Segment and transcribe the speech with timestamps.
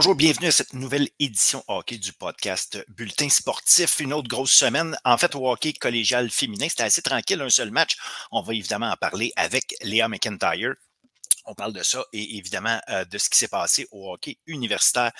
[0.00, 4.00] Bonjour, bienvenue à cette nouvelle édition hockey du podcast Bulletin sportif.
[4.00, 4.96] Une autre grosse semaine.
[5.04, 7.98] En fait, au hockey collégial féminin, c'était assez tranquille, un seul match.
[8.32, 10.72] On va évidemment en parler avec Léa McIntyre,
[11.46, 15.12] on parle de ça et évidemment euh, de ce qui s'est passé au hockey universitaire.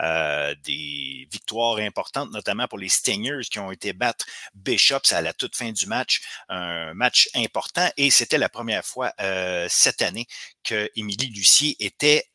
[0.00, 5.32] Euh, des victoires importantes, notamment pour les Stingers qui ont été battre Bishops à la
[5.32, 6.22] toute fin du match.
[6.48, 10.26] Un match important et c'était la première fois euh, cette année
[10.64, 12.28] que Émilie Lucier était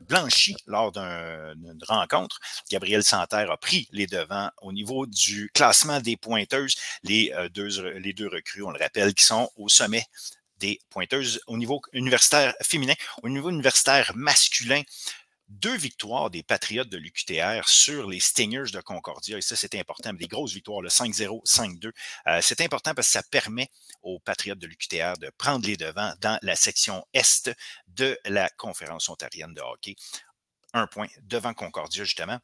[0.00, 2.38] blanchie lors d'une rencontre.
[2.70, 6.74] Gabriel Santerre a pris les devants au niveau du classement des pointeuses.
[7.02, 10.06] Les, deux, les deux recrues, on le rappelle, qui sont au sommet
[10.58, 12.94] des pointeuses au niveau universitaire féminin.
[13.22, 14.82] Au niveau universitaire masculin,
[15.48, 19.38] deux victoires des Patriotes de l'UQTR sur les Stingers de Concordia.
[19.38, 20.12] Et ça, c'est important.
[20.12, 21.92] Des grosses victoires, le 5-0, 5-2.
[22.26, 23.70] Euh, c'est important parce que ça permet
[24.02, 27.50] aux Patriotes de l'UQTR de prendre les devants dans la section Est
[27.86, 29.94] de la conférence ontarienne de hockey.
[30.72, 32.38] Un point devant Concordia, justement.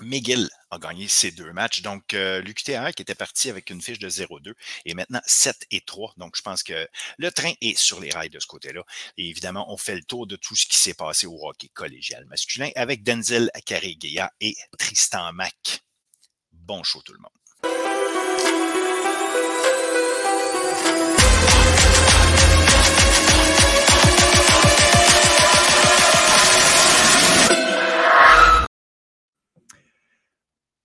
[0.00, 1.82] McGill a gagné ces deux matchs.
[1.82, 5.80] Donc, euh, l'UQTR qui était parti avec une fiche de 0-2 et maintenant 7 et
[5.80, 6.14] 3.
[6.16, 8.84] Donc, je pense que le train est sur les rails de ce côté-là.
[9.16, 12.24] Et évidemment, on fait le tour de tout ce qui s'est passé au hockey collégial
[12.26, 15.82] masculin avec Denzel Cariguea et Tristan Mack.
[16.52, 17.39] Bon show tout le monde.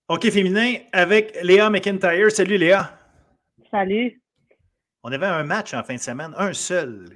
[0.07, 2.31] OK féminin avec Léa McIntyre.
[2.31, 2.95] Salut Léa.
[3.71, 4.21] Salut.
[5.01, 7.09] On avait un match en fin de semaine, un seul,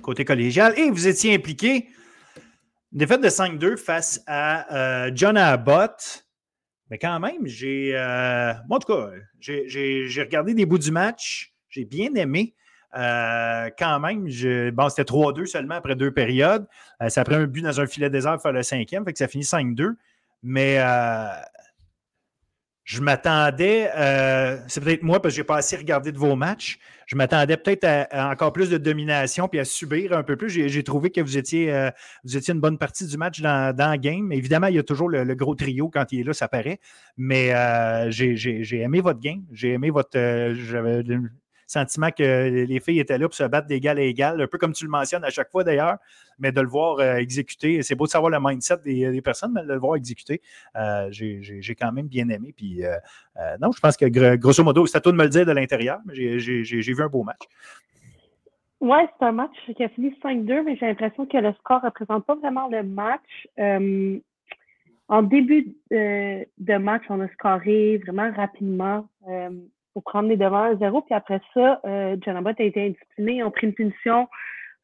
[0.00, 1.90] côté collégial, et vous étiez impliqué.
[2.90, 6.26] Une défaite de 5-2 face à euh, John Abbott.
[6.88, 7.92] Mais quand même, j'ai.
[7.94, 11.52] Euh, en tout cas, j'ai regardé des bouts du match.
[11.68, 12.54] J'ai bien aimé.
[12.96, 14.24] Euh, quand même,
[14.70, 16.66] bon, c'était 3-2 seulement après deux périodes.
[17.08, 19.18] ça a pris un but dans un filet désert pour faire le cinquième, fait que
[19.18, 19.96] ça finit 5-2.
[20.42, 20.78] Mais
[22.84, 26.34] je m'attendais, euh, c'est peut-être moi parce que je n'ai pas assez regardé de vos
[26.34, 30.50] matchs, je m'attendais peut-être à, encore plus de domination puis à subir un peu plus.
[30.50, 31.90] J'ai trouvé que vous étiez, euh,
[32.24, 34.32] vous étiez une bonne partie du match dans, dans le game.
[34.32, 36.80] Évidemment, il y a toujours le, gros trio quand il est là, ça paraît.
[37.16, 39.44] Mais euh, j'ai aimé votre game.
[39.52, 40.18] J'ai aimé votre
[41.66, 44.72] sentiment que les filles étaient là pour se battre d'égal à égal, un peu comme
[44.72, 45.96] tu le mentionnes à chaque fois d'ailleurs,
[46.38, 47.82] mais de le voir euh, exécuter.
[47.82, 50.40] C'est beau de savoir le mindset des, personnes, mais de le voir exécuter,
[50.76, 52.54] euh, j'ai quand même bien aimé.
[52.56, 52.96] Puis, euh,
[53.60, 55.98] non, je pense que grosso modo, c'est à toi de me le dire de l'intérieur,
[56.04, 57.42] mais j'ai vu un beau match.
[58.80, 61.86] Oui, c'est un match qui a fini 5-2, mais j'ai l'impression que le score ne
[61.86, 63.46] représente pas vraiment le match.
[65.08, 69.06] en début de match, on a scoré vraiment rapidement
[69.92, 71.02] pour prendre les devants à zéro.
[71.02, 73.36] Puis après ça, euh, a été indiscipliné.
[73.36, 74.28] Ils ont pris une punition,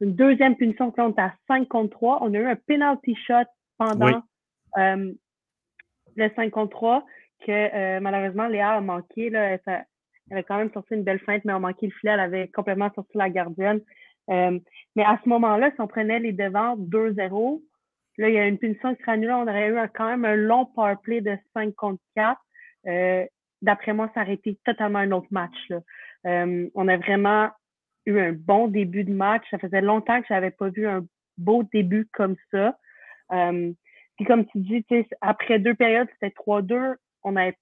[0.01, 2.19] une deuxième punition contre à 5 contre 3.
[2.23, 3.49] On a eu un penalty shot
[3.79, 4.23] pendant
[4.79, 5.13] euh,
[6.17, 7.07] le 5 contre 3
[7.47, 9.31] que euh, malheureusement Léa a manqué.
[9.31, 9.87] Là, elle,
[10.31, 12.13] avait quand même sorti une belle feinte, mais a manqué le filet.
[12.13, 13.81] Elle avait complètement sorti la gardienne.
[14.31, 14.59] Euh,
[14.95, 17.63] mais à ce moment-là, si on prenait les devants 2-0,
[18.19, 19.33] là, il y a une punition qui annulée.
[19.33, 22.41] On aurait eu quand même un long power play de 5 contre 4
[23.61, 25.57] d'après moi, ça aurait été totalement un autre match.
[25.69, 25.81] Là.
[26.75, 27.51] On a vraiment
[28.09, 29.45] eu un bon début de match.
[29.51, 31.05] Ça faisait longtemps que je n'avais pas vu un
[31.37, 32.77] beau début comme ça.
[33.33, 33.73] Euh,
[34.17, 34.85] puis comme tu dis,
[35.21, 36.97] après deux périodes, c'était 3-2.
[37.23, 37.53] On a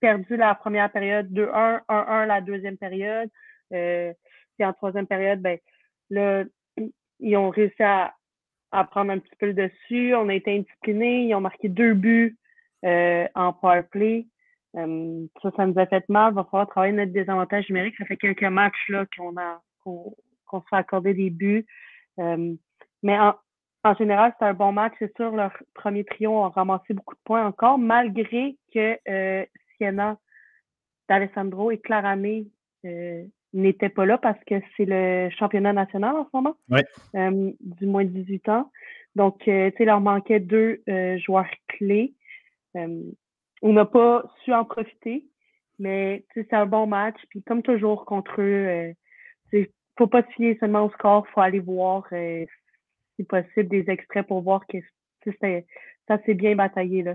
[0.00, 3.30] perdu la première période 2-1, 1-1 la deuxième période.
[3.72, 4.12] Euh,
[4.56, 5.58] puis en troisième période, ben
[6.10, 6.44] là,
[7.20, 8.12] ils ont réussi à,
[8.72, 10.14] à prendre un petit peu le dessus.
[10.14, 11.26] On a été indisciplinés.
[11.26, 12.36] Ils ont marqué deux buts
[12.84, 14.26] euh, en power play.
[14.74, 16.32] Ça, ça nous a fait mal.
[16.32, 17.94] Il va falloir travailler notre désavantage numérique.
[17.98, 20.14] Ça fait quelques matchs là qu'on a qu'on
[20.52, 21.66] se fait accorder des buts.
[22.18, 22.54] Euh,
[23.02, 23.34] mais en,
[23.84, 24.94] en général, c'est un bon match.
[24.98, 29.44] C'est sûr, leur premier trio a ramassé beaucoup de points encore, malgré que euh,
[29.76, 30.18] Siena,
[31.08, 32.46] D'Alessandro et Claramé
[32.84, 36.56] euh, n'étaient pas là parce que c'est le championnat national en ce moment,
[37.16, 38.70] euh, du moins de 18 ans.
[39.14, 40.82] Donc, tu sais, leur manquait deux
[41.18, 42.14] joueurs clés
[43.62, 45.24] on n'a pas su en profiter,
[45.78, 47.16] mais c'est un bon match.
[47.30, 48.94] Puis comme toujours contre eux,
[49.54, 49.66] euh,
[49.98, 52.44] faut pas se fier seulement au score, faut aller voir euh,
[53.16, 54.78] si possible des extraits pour voir que
[55.24, 57.14] ça s'est bien bataillé là.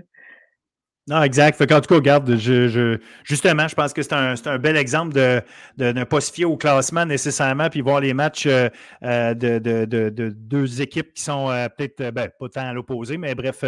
[1.08, 1.60] Non, exact.
[1.72, 5.42] En tout cas, regarde, je, justement, je pense que c'est un, bel exemple de,
[5.78, 8.68] ne pas se fier au classement nécessairement, puis voir les matchs euh,
[9.02, 11.46] euh, de, deux équipes qui sont
[11.78, 13.64] peut-être, ben, pas tant à l'opposé, mais bref,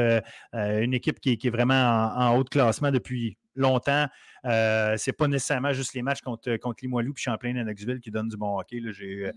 [0.53, 4.07] une équipe qui, est vraiment en, haut de classement depuis longtemps.
[4.45, 8.11] Euh, c'est pas nécessairement juste les matchs contre, contre Limoilou puis Champlain et Knoxville qui
[8.11, 8.81] donnent du bon hockey.
[8.81, 9.33] Euh,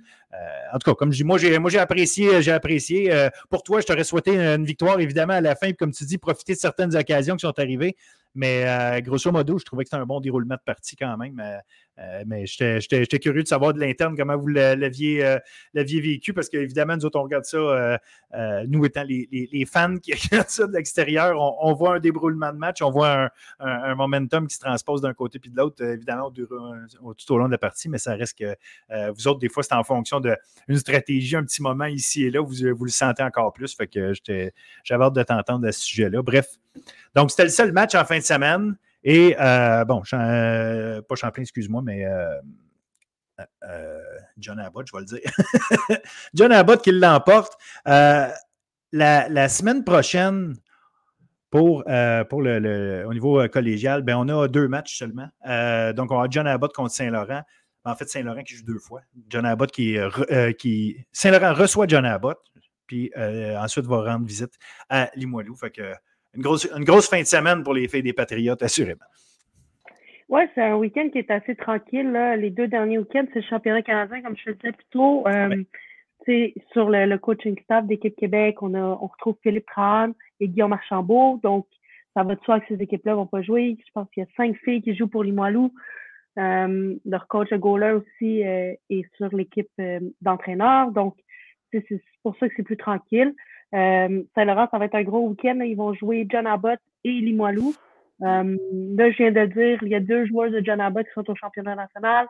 [0.73, 2.41] en tout cas, comme je dis, moi j'ai, apprécié.
[2.41, 3.29] J'ai apprécié.
[3.49, 5.73] pour toi, je t'aurais souhaité une victoire, évidemment, à la fin.
[5.73, 7.95] comme tu dis, profiter de certaines occasions qui sont arrivées.
[8.35, 11.41] Mais grosso modo, je trouvais que c'était un bon déroulement de partie quand même.
[11.99, 15.39] Euh, mais j'étais curieux de savoir de l'interne comment vous l'aviez
[15.73, 17.97] vécu parce qu'évidemment, nous autres, on regarde ça, euh,
[18.33, 22.57] euh, nous étant les, fans qui regardent ça de l'extérieur, on, voit un débroulement de
[22.57, 23.29] match, on voit
[23.59, 27.51] un, momentum qui se transpose d'un côté puis de l'autre, évidemment, tout au long de
[27.51, 28.55] la partie, mais ça reste que
[29.11, 32.41] vous autres, des fois, c'est en fonction d'une stratégie, un petit moment ici et là,
[32.41, 33.75] vous, vous le sentez encore plus.
[33.75, 34.13] Fait que
[34.83, 36.21] j'avais hâte de t'entendre à ce sujet-là.
[36.21, 36.47] Bref,
[37.15, 38.75] donc c'était le seul match en fin de semaine.
[39.03, 43.99] Et euh, bon, euh, pas Champlain, excuse-moi, mais euh,
[44.37, 45.99] John Abbott, je vais le dire.
[46.33, 47.57] John Abbott qui l'emporte.
[47.85, 50.55] La, semaine prochaine,
[51.49, 51.83] pour,
[52.29, 55.29] pour le, au niveau collégial, ben, on a deux matchs seulement.
[55.93, 57.41] donc, on a John Abbott contre Saint-Laurent.
[57.85, 59.01] En fait, Saint-Laurent qui joue deux fois.
[59.27, 59.97] John Abbott qui.
[60.57, 62.39] qui Saint-Laurent reçoit John Abbott,
[62.87, 64.53] puis ensuite va rendre visite
[64.87, 65.55] à Limoilou.
[65.55, 65.93] Fait que
[66.35, 69.05] une grosse, une grosse fin de semaine pour les filles des Patriotes, assurément.
[70.29, 72.11] Oui, c'est un week-end qui est assez tranquille.
[72.39, 75.27] Les deux derniers week-ends, c'est le championnat canadien, comme je le disais plus tôt.
[75.27, 75.63] Euh,
[76.71, 81.39] sur le, coaching staff d'équipe Québec, on, a, on retrouve Philippe Crane et Guillaume Archambault.
[81.43, 81.67] Donc,
[82.15, 83.77] ça va de soi que ces équipes-là ne vont pas jouer.
[83.79, 85.73] Je pense qu'il y a cinq filles qui jouent pour Limoilou.
[86.39, 90.91] Euh, leur coach goaler aussi euh, est sur l'équipe euh, d'entraîneurs.
[90.91, 91.15] Donc,
[91.71, 91.85] c'est
[92.21, 93.33] pour ça que c'est plus tranquille.
[93.73, 95.59] Euh, Saint-Laurent, ça va être un gros week-end.
[95.61, 97.73] Ils vont jouer John Abbott et Limoilou.
[98.21, 101.13] Euh, là, je viens de dire, il y a deux joueurs de John Abbott qui
[101.13, 102.27] sont au championnat national.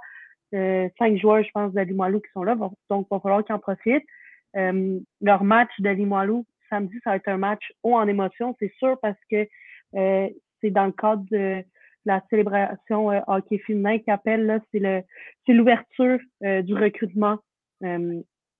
[0.53, 2.55] Euh, cinq joueurs, je pense, de Limoilou qui sont là.
[2.55, 4.05] Donc, il va falloir qu'ils en profitent.
[4.53, 8.97] Leur match de Limoilou, samedi, ça va être un match haut en émotion, c'est sûr,
[9.01, 9.47] parce que
[9.95, 10.29] euh,
[10.61, 11.63] c'est dans le cadre de
[12.05, 17.37] la célébration hockey féminin qui appelle, là, c'est l'ouverture du recrutement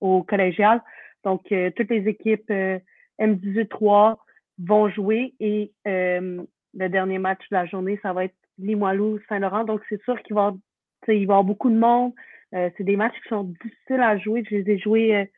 [0.00, 0.82] au collégial.
[1.24, 2.78] Donc, euh, toutes les équipes euh,
[3.18, 4.16] M18-3
[4.58, 6.42] vont jouer et euh,
[6.74, 9.64] le dernier match de la journée, ça va être Limoilou-Saint-Laurent.
[9.64, 10.54] Donc, c'est sûr qu'il va,
[11.08, 12.12] y avoir beaucoup de monde.
[12.52, 14.44] c'est des matchs qui sont difficiles à jouer.
[14.48, 15.28] Je les ai joués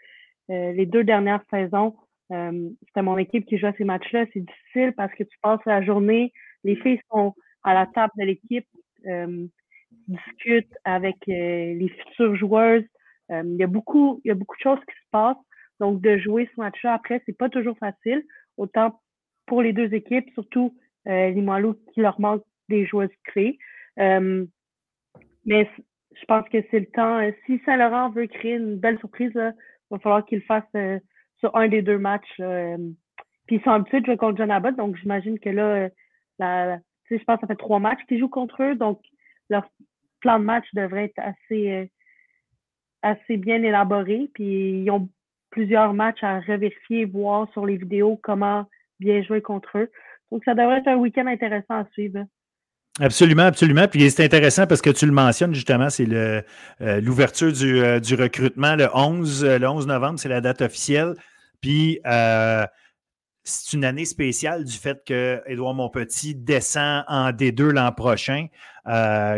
[0.48, 1.96] les deux dernières saisons.
[2.30, 4.26] C'était mon équipe qui jouait ces matchs-là.
[4.32, 7.34] C'est difficile parce que tu passes la journée, les filles sont
[7.64, 8.68] à la table de l'équipe,
[10.08, 12.84] discutent avec les futures joueuses.
[13.30, 15.36] il, y a beaucoup, il y a beaucoup de choses qui se passent.
[15.80, 18.24] Donc, de jouer ce match-là après, c'est pas toujours facile.
[18.56, 19.00] Autant
[19.46, 20.76] pour les deux équipes, surtout
[21.08, 21.32] euh,
[21.92, 23.58] qui leur manque des joueuses clés.
[23.98, 24.44] Euh,
[25.44, 25.70] mais
[26.14, 27.18] je pense que c'est le temps.
[27.18, 29.54] Euh, si Saint-Laurent veut créer une belle surprise, il
[29.90, 30.98] va falloir qu'il fasse euh,
[31.38, 32.40] sur un des deux matchs.
[33.46, 35.88] puis ils sont habitués de jouer contre John Abbott, donc j'imagine que là,
[36.38, 36.78] la,
[37.10, 39.00] je pense que ça fait trois matchs qu'ils jouent contre eux, donc
[39.50, 39.68] leur
[40.20, 41.90] plan de match devrait être assez,
[43.02, 44.30] assez bien élaboré.
[44.34, 45.08] Puis ils ont
[45.56, 48.68] plusieurs matchs à revérifier, voir sur les vidéos comment
[49.00, 49.90] bien jouer contre eux.
[50.30, 52.26] Donc, ça devrait être un week-end intéressant à suivre.
[53.00, 53.88] Absolument, absolument.
[53.88, 56.42] Puis c'est intéressant parce que tu le mentionnes justement, c'est euh,
[57.00, 61.14] l'ouverture du, euh, du, recrutement le 11, euh, le 11 novembre, c'est la date officielle.
[61.62, 62.00] Puis
[63.44, 68.48] c'est une année spéciale du fait que Édouard Montpetit descend en D2 l'an prochain.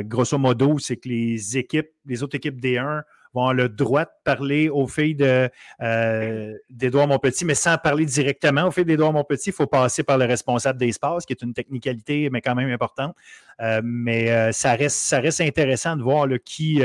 [0.02, 3.02] grosso modo, c'est que les équipes, les autres équipes D1
[3.40, 8.70] avoir le droit de parler aux filles euh, d'Édouard Montpetit, mais sans parler directement aux
[8.70, 9.50] filles d'Édouard Montpetit.
[9.50, 13.14] Il faut passer par le responsable d'espace, qui est une technicalité, mais quand même importante.
[13.60, 16.82] Euh, mais euh, ça, reste, ça reste intéressant de voir qui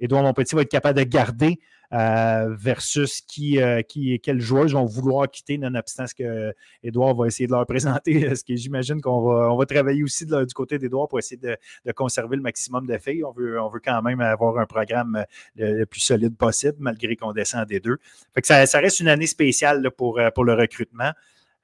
[0.00, 1.60] Édouard Montpetit va être capable de garder
[1.92, 7.26] euh, versus qui, euh, qui, quels joueurs vont vouloir quitter, nonobstant ce que Edouard va
[7.26, 8.34] essayer de leur présenter.
[8.34, 11.56] Ce que j'imagine qu'on va, on va travailler aussi du côté d'Edouard pour essayer de,
[11.92, 13.24] conserver le maximum de filles.
[13.24, 15.24] On veut, on veut quand même avoir un programme
[15.56, 17.98] le, plus solide possible, malgré qu'on descend des deux.
[18.34, 21.12] Fait que ça, ça, reste une année spéciale pour, pour le recrutement.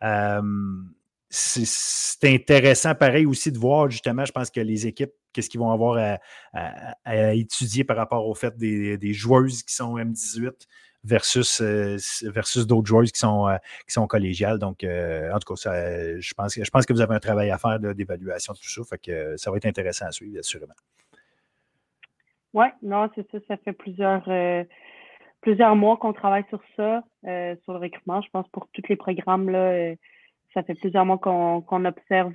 [0.02, 0.42] Euh,
[1.36, 5.70] c'est intéressant, pareil aussi, de voir justement, je pense que les équipes, qu'est-ce qu'ils vont
[5.70, 6.18] avoir
[6.54, 10.66] à, étudier par rapport au fait des, joueuses qui sont M18
[11.04, 14.58] versus, euh, versus d'autres joueuses qui sont, euh, qui sont collégiales.
[14.58, 15.60] Donc, euh, en tout cas,
[16.18, 18.82] je, pense, je pense que vous avez un travail à faire d'évaluation de tout ça.
[18.84, 20.74] Fait que ça va être intéressant à suivre, assurément.
[22.54, 23.38] Oui, non, c'est ça.
[23.48, 24.24] Ça fait plusieurs,
[25.40, 28.22] plusieurs mois qu'on travaille sur ça, sur le recrutement.
[28.22, 29.50] Je pense pour tous les programmes.
[29.50, 29.94] Là,
[30.54, 32.34] ça fait plusieurs mois qu'on observe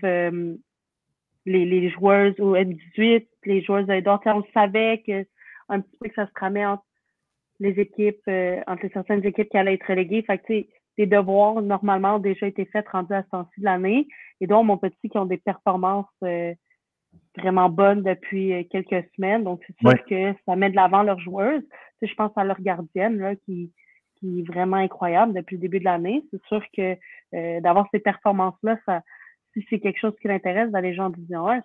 [1.49, 4.21] les, les, joueuses au M18, les joueuses d'Edouard.
[4.27, 5.25] On savait que
[5.67, 6.83] un petit peu que ça se tramait entre
[7.59, 10.21] les équipes, euh, entre certaines équipes qui allaient être reléguées.
[10.21, 14.07] Fait que, les devoirs, normalement, ont déjà été faits rendus à ce temps-ci de l'année.
[14.41, 16.53] Et donc, mon petit, qui ont des performances euh,
[17.37, 19.43] vraiment bonne depuis quelques semaines.
[19.43, 21.63] Donc, c'est sûr que ça met de l'avant leurs joueuses.
[22.01, 23.71] Tu je pense à leur gardienne là, qui,
[24.17, 26.25] qui est vraiment incroyable depuis le début de l'année.
[26.31, 26.97] C'est sûr que
[27.61, 29.01] d'avoir ces performances-là, ça,
[29.61, 31.61] si c'est quelque chose qui l'intéresse dans les gens en Division 1,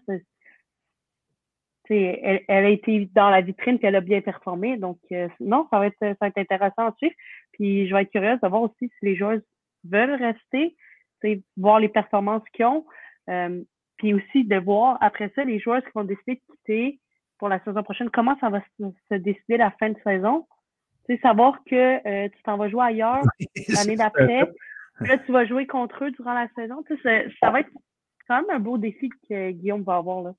[1.90, 4.76] elle, elle, a été dans la vitrine puis elle a bien performé.
[4.76, 4.98] Donc,
[5.40, 7.14] non, ça va, être, ça va être intéressant à suivre.
[7.52, 9.42] Puis, je vais être curieuse de voir aussi si les joueuses
[9.84, 10.76] veulent rester,
[11.56, 12.84] voir les performances qu'ils ont.
[13.30, 13.62] Euh,
[13.96, 17.00] puis aussi de voir après ça les joueurs qui vont décider de quitter
[17.38, 20.46] pour la saison prochaine, comment ça va se, décider la fin de saison.
[21.06, 23.22] Tu sais, savoir que euh, tu t'en vas jouer ailleurs
[23.68, 24.50] l'année d'après.
[25.00, 26.82] Là, tu vas jouer contre eux durant la saison.
[26.86, 27.70] Tu sais, ça, va être
[28.28, 30.22] quand même un beau défi que Guillaume va avoir.
[30.22, 30.34] Là.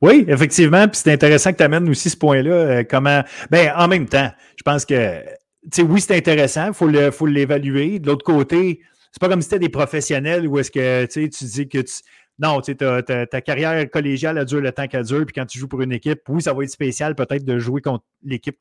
[0.00, 0.88] Oui, effectivement.
[0.88, 2.52] Puis c'est intéressant que tu amènes aussi ce point-là.
[2.52, 3.22] Euh, comment.
[3.50, 5.22] Ben, en même temps, je pense que
[5.70, 7.98] tu oui, c'est intéressant, il faut l'évaluer.
[7.98, 8.80] De l'autre côté,
[9.12, 11.92] c'est pas comme si c'était des professionnels où est-ce que tu dis que tu.
[12.38, 15.58] Non, tu sais, ta, carrière collégiale a duré le temps qu'elle dure, puis quand tu
[15.58, 18.56] joues pour une équipe, oui, ça va être spécial peut-être de jouer contre l'équipe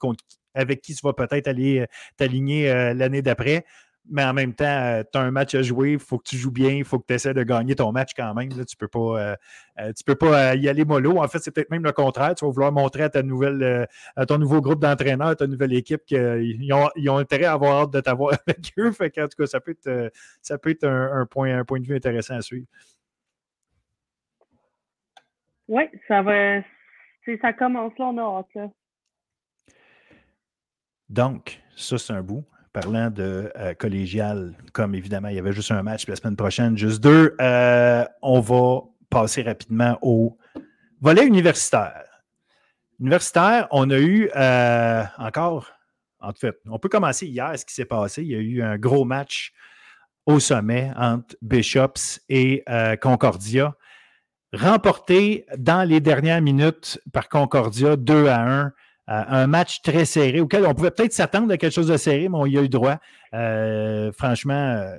[0.53, 1.85] avec qui tu vas peut-être aller euh,
[2.17, 3.63] t'aligner euh, l'année d'après
[4.09, 6.35] mais en même temps, euh, tu as un match à jouer, il faut que tu
[6.35, 8.49] joues bien, il faut que tu essaies de gagner ton match quand même.
[8.49, 9.35] tu ne peux pas, euh,
[9.79, 11.19] euh, peux pas y aller mollo.
[11.19, 12.33] En fait, c'est peut-être même le contraire.
[12.35, 15.73] Tu vas vouloir montrer à ta nouvelle, à ton nouveau groupe d'entraîneurs, à ta nouvelle
[15.73, 18.91] équipe qu'ils ont, ils ont intérêt à avoir hâte de t'avoir avec eux.
[18.91, 20.11] Fait en tout cas, ça peut être,
[20.41, 22.67] ça peut être un, point, un point de vue intéressant à suivre.
[25.67, 26.61] Oui, ça va.
[27.41, 28.71] Ça commence là, on a hâte.
[31.09, 35.71] Donc, ça, c'est un bout parlant de euh, collégial, comme évidemment, il y avait juste
[35.71, 40.37] un match, la semaine prochaine, juste deux, euh, on va passer rapidement au
[41.01, 42.05] volet universitaire.
[42.99, 45.71] Universitaire, on a eu euh, encore,
[46.19, 48.23] en fait, on peut commencer hier, ce qui s'est passé.
[48.23, 49.53] Il y a eu un gros match
[50.25, 52.63] au sommet entre Bishops et
[53.01, 53.73] Concordia,
[54.53, 58.69] remporté dans les dernières minutes par Concordia 2 à 1 euh,
[59.11, 62.37] un match très serré auquel on pouvait peut-être s'attendre à quelque chose de serré, mais
[62.37, 62.97] on y a eu droit.
[63.33, 64.95] Euh, franchement, euh,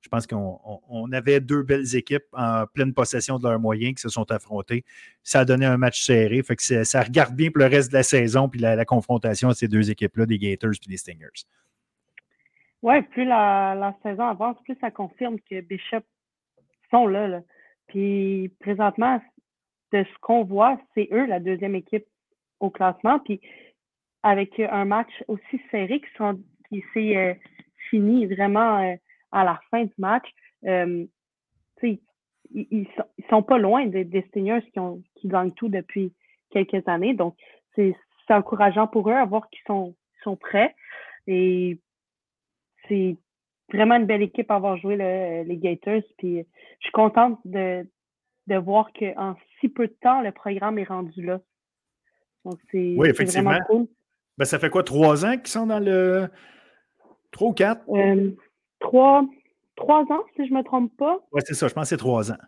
[0.00, 4.08] je pense qu'on avait deux belles équipes en pleine possession de leurs moyens qui se
[4.08, 4.84] sont affrontées.
[5.24, 6.42] Ça a donné un match serré.
[6.84, 9.90] Ça regarde bien pour le reste de la saison puis la, confrontation de ces deux
[9.90, 11.44] équipes-là, des Gators et des Stingers.
[12.82, 16.04] Oui, plus la, saison avance, plus ça confirme que Bishop
[16.92, 17.26] sont là.
[17.26, 17.40] là.
[17.88, 19.20] Puis présentement,
[19.92, 22.06] de ce qu'on voit, c'est eux la deuxième équipe
[22.60, 23.18] au classement.
[23.20, 23.40] Puis
[24.22, 27.34] avec un match aussi serré qui, sont, qui s'est euh,
[27.90, 28.96] fini vraiment euh,
[29.32, 30.26] à la fin du match,
[30.64, 31.06] euh,
[31.82, 32.00] ils,
[32.70, 32.88] ils,
[33.28, 36.12] sont, pas loin des, des qui, ont, qui gagnent tout depuis
[36.50, 37.14] quelques années.
[37.14, 37.36] Donc,
[37.74, 37.94] c'est,
[38.30, 40.74] encourageant pour eux à voir qu'ils sont, sont prêts.
[41.26, 41.78] Et
[42.86, 43.16] c'est
[43.72, 46.02] vraiment une belle équipe à avoir joué les Gators.
[46.18, 47.86] Puis je suis contente de,
[48.48, 51.40] de voir qu'en si peu de temps, le programme est rendu là
[52.44, 53.58] oui, effectivement.
[54.38, 56.28] Ben, ça fait quoi, trois ans qu'ils sont dans le.
[57.30, 57.82] Trois ou quatre?
[57.90, 58.30] Euh,
[58.80, 59.24] trois,
[59.76, 61.18] trois ans, si je ne me trompe pas.
[61.32, 62.38] Oui, c'est ça, je pense que c'est trois ans.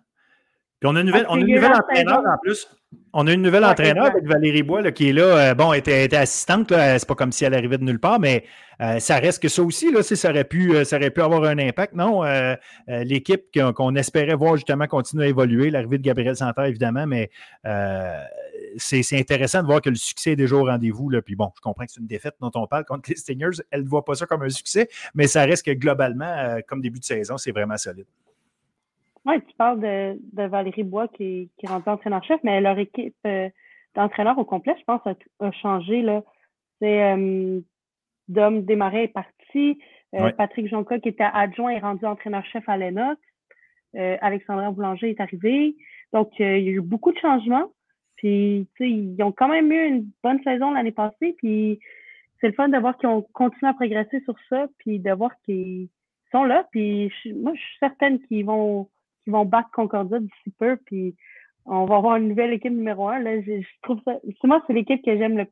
[0.80, 2.66] Puis on a une nouvelle, on a une nouvelle entraîneur en plus.
[3.12, 5.50] On a une nouvelle entraîneur avec Valérie Bois qui est là.
[5.50, 6.70] Euh, bon, elle était, assistante.
[6.70, 8.44] C'est pas comme si elle arrivait de nulle part, mais
[8.80, 9.92] euh, ça reste que ça aussi.
[9.92, 11.94] Là, ça, aurait pu, euh, ça aurait pu avoir un impact.
[11.94, 12.23] Non,
[12.88, 13.42] l'équipe
[13.75, 17.30] qu'on espérait voir justement continuer à évoluer, l'arrivée de Gabriel Santerre, évidemment, mais
[18.76, 21.10] c'est intéressant de voir que le succès est déjà au rendez-vous.
[21.24, 23.62] Puis bon, je comprends que c'est une défaite dont on parle contre les Stingers.
[23.70, 26.98] Elle ne voit pas ça comme un succès, mais ça reste que globalement, comme début
[26.98, 28.06] de saison, c'est vraiment solide.
[29.26, 33.14] Oui, tu parles de, de Valérie Bois qui, qui est rendue entraîneur-chef, mais leur équipe
[33.26, 33.48] euh,
[33.94, 36.02] d'entraîneurs au complet, je pense, a, changé.
[36.02, 36.22] Là.
[36.80, 37.60] C'est euh,
[38.28, 39.78] Dom Desmarais est parti.
[40.14, 43.18] Euh, Patrick Jonca, qui était adjoint, est rendu entraîneur-chef à l'ENOC.
[43.96, 45.76] Euh, Alexandra Boulanger est arrivé.
[46.12, 47.70] Donc, il y a eu beaucoup de changements.
[48.20, 51.34] Puis, tu sais, ils ont quand même eu une bonne saison l'année passée.
[51.38, 51.80] Puis,
[52.38, 55.30] c'est le fun de voir qu'ils ont continué à progresser sur ça, puis de voir
[55.46, 55.88] qu'ils
[56.30, 56.68] sont là.
[56.70, 58.90] Puis, moi, je suis certaine qu'ils vont
[59.26, 61.14] vont battre Concordia d'ici peu, puis
[61.64, 63.20] on va avoir une nouvelle équipe numéro un.
[63.20, 65.46] Là, je, trouve ça, moi, c'est l'équipe que j'aime le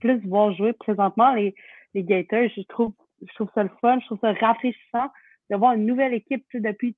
[0.00, 1.54] plus voir jouer présentement, les,
[1.92, 2.48] les Gators.
[2.56, 5.10] Je trouve, je trouve ça le fun, je trouve ça rafraîchissant
[5.50, 6.96] de voir une nouvelle équipe depuis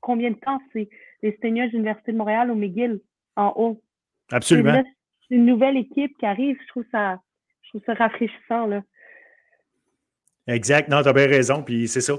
[0.00, 0.88] combien de temps c'est
[1.22, 3.00] les Seigneurs de l'Université de Montréal au McGill
[3.36, 3.80] en haut?
[4.32, 4.82] Absolument.
[5.28, 7.20] C'est une nouvelle équipe qui arrive, je trouve ça,
[7.62, 8.66] je trouve ça rafraîchissant.
[8.66, 8.82] Là.
[10.48, 10.88] Exact.
[10.88, 11.62] Non, tu as bien raison.
[11.62, 12.14] Puis c'est ça.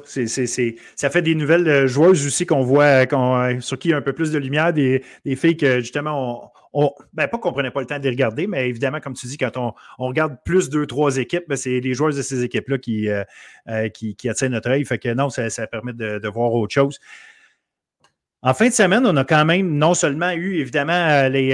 [0.96, 3.98] Ça fait des nouvelles euh, joueuses aussi qu'on voit, euh, sur qui il y a
[3.98, 7.70] un peu plus de lumière, des, des filles que justement, on, ben, pas qu'on prenait
[7.70, 10.70] pas le temps de les regarder, mais évidemment, comme tu dis, quand on, regarde plus
[10.70, 13.24] deux, trois équipes, ben, c'est les joueuses de ces équipes-là qui, euh,
[13.89, 14.86] qui, attirent notre œil.
[14.86, 17.00] Fait que non, ça, permet de, voir autre chose.
[18.45, 21.51] En fin de semaine, on a quand même non seulement eu évidemment les,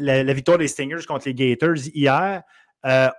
[0.00, 2.42] la, victoire des Stingers contre les Gators hier,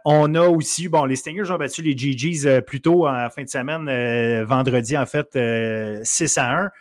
[0.04, 3.50] on a aussi, bon, les Stingers ont battu les GGs plus tôt en fin de
[3.50, 5.38] semaine, vendredi en fait,
[6.04, 6.72] 6 à 1.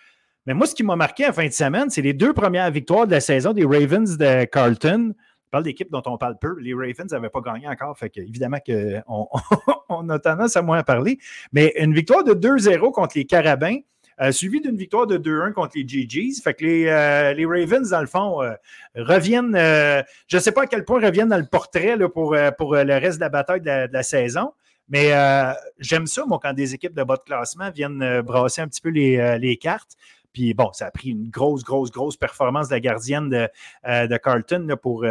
[0.46, 3.06] Mais moi, ce qui m'a marqué en fin de semaine, c'est les deux premières victoires
[3.06, 5.12] de la saison des Ravens de Carlton.
[5.44, 6.56] Je parle d'équipe dont on parle peu.
[6.60, 9.28] Les Ravens n'avaient pas gagné encore, fait que, évidemment qu'on
[9.88, 11.18] on a tendance à moins parler.
[11.52, 13.78] Mais une victoire de 2-0 contre les Carabins,
[14.20, 16.40] euh, suivie d'une victoire de 2-1 contre les GGs.
[16.42, 18.54] Fait que les, euh, les Ravens, dans le fond, euh,
[18.94, 22.94] reviennent, je ne sais pas à quel point reviennent dans le portrait pour, pour le
[22.98, 24.52] reste de la bataille de la, saison.
[24.88, 25.10] Mais
[25.78, 28.90] j'aime ça, moi, quand des équipes de bas de classement viennent brasser un petit peu
[28.90, 29.96] les, les cartes.
[30.32, 33.48] Puis bon, ça a pris une grosse, grosse, grosse performance de la gardienne de,
[33.84, 35.04] de Carlton pour,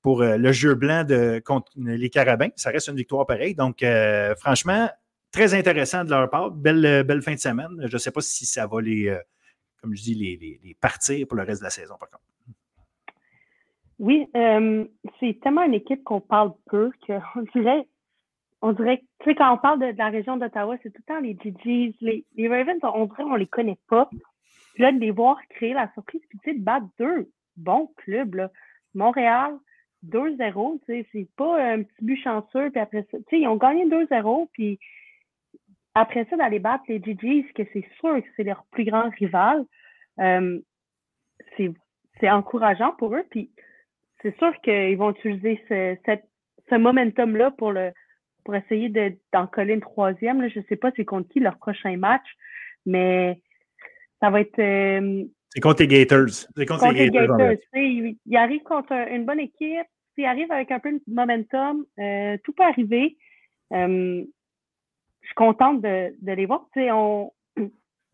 [0.00, 2.50] pour le jeu blanc de, contre les Carabins.
[2.56, 3.54] Ça reste une victoire pareille.
[3.54, 3.84] Donc,
[4.38, 4.88] franchement,
[5.30, 6.50] très intéressant de leur part.
[6.50, 7.86] Belle, belle fin de semaine.
[7.86, 9.16] Je ne sais pas si ça va les,
[9.80, 12.24] comme je dis, les, les, partir pour le reste de la saison, par contre.
[13.98, 14.26] Oui,
[15.20, 17.86] c'est tellement une équipe qu'on parle peu qu'on dirait
[18.62, 21.20] on dirait tu sais, quand on parle de, la région d'Ottawa, c'est tout le temps
[21.20, 24.08] les GGs, les, les Ravens, on dirait qu'on les connaît pas.
[24.74, 27.90] Puis là, de les voir créer la surprise, puis tu sais, de battre deux bons
[27.96, 28.50] clubs, là.
[28.94, 29.56] Montréal,
[30.06, 33.48] 2-0, tu sais, c'est pas un petit but chanceux, puis après ça, tu sais, ils
[33.48, 34.78] ont gagné 2-0, puis
[35.94, 39.64] après ça, d'aller battre les GGs, que c'est sûr que c'est leur plus grand rival,
[40.20, 40.58] euh,
[41.56, 43.50] c'est encourageant pour eux, puis
[44.22, 46.24] c'est sûr qu'ils vont utiliser ce, cette,
[46.68, 47.92] ce momentum-là pour le
[48.44, 48.88] pour essayer
[49.32, 50.40] d'en coller une troisième.
[50.40, 50.48] Là.
[50.48, 52.26] Je ne sais pas c'est contre qui leur prochain match,
[52.86, 53.40] mais
[54.20, 54.58] ça va être.
[54.58, 56.48] Euh, c'est contre les Gators.
[56.56, 57.38] C'est contre, les Gators.
[57.74, 59.86] il, arrive contre une bonne équipe.
[60.16, 61.84] Il arrive avec un peu de momentum.
[61.98, 63.16] Euh, tout peut arriver.
[65.30, 66.66] Suis contente de, les voir.
[66.76, 67.32] on,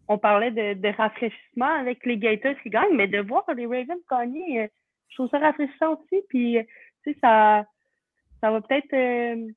[0.08, 4.70] on parlait de, rafraîchissement avec les Gators qui gagnent, mais de voir les Ravens gagner,
[5.08, 6.22] je trouve ça rafraîchissant aussi.
[6.28, 6.58] Puis,
[7.20, 7.64] ça,
[8.40, 9.54] ça va peut-être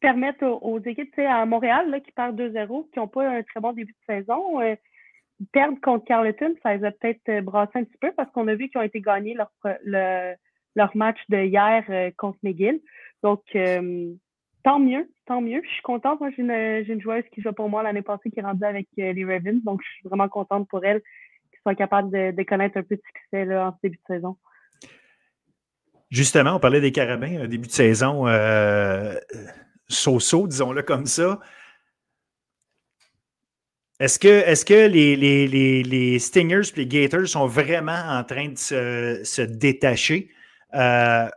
[0.00, 3.72] permettre aux, équipes, à Montréal, là, qui perdent 2-0, qui n'ont pas un très bon
[3.72, 4.60] début de saison,
[5.52, 8.54] perdre contre Carleton, ça les a peut-être euh, brassé un petit peu parce qu'on a
[8.54, 9.50] vu qu'ils ont été gagnés leur,
[9.84, 12.80] leur match de hier euh, contre McGill.
[13.22, 14.12] Donc, euh,
[14.64, 15.60] tant mieux, tant mieux.
[15.62, 16.20] Je suis contente.
[16.20, 19.24] Moi, j'ai une, joueuse qui joue pour moi l'année passée qui est rendue avec les
[19.24, 19.62] Ravens.
[19.62, 21.00] Donc, je suis vraiment contente pour elle
[21.50, 24.36] qu'ils soient capables de, connaître un peu de succès en ce début de saison.
[26.10, 29.14] Justement, on parlait des Carabins, un début de saison euh,
[29.88, 31.40] so-so, disons-le comme ça.
[34.00, 38.56] Est-ce que, est que les, les, Stingers et les Gators sont vraiment en train de
[38.56, 40.30] se, détacher?
[40.74, 41.28] Euh,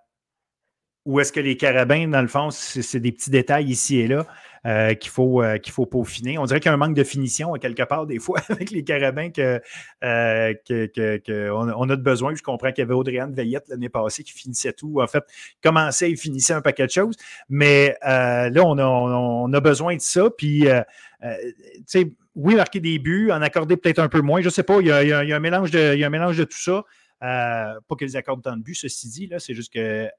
[1.07, 4.27] ou est-ce que les carabins, dans le fond, c'est des petits détails ici et là
[4.65, 6.37] euh, qu'il faut, euh, qu'il faut peaufiner?
[6.37, 8.83] On dirait qu'il y a un manque de finition quelque part, des fois, avec les
[8.83, 9.61] carabins que,
[10.03, 12.35] on, a besoin.
[12.35, 14.99] Je comprends qu'il y avait Audriane Veillette l'année passée qui finissait tout.
[15.01, 15.23] En fait,
[15.63, 17.15] commençait et finissait un paquet de choses.
[17.47, 20.29] Mais là, on a, on a, besoin de ça.
[20.29, 24.41] Puis, tu sais, oui, marquer des buts, en accorder peut-être un peu moins.
[24.41, 26.83] Je ne sais pas, il y, a, un mélange de, un mélange de tout ça.
[27.23, 30.09] Euh, pas qu'ils accordent tant de buts, ceci dit, c'est juste que euh,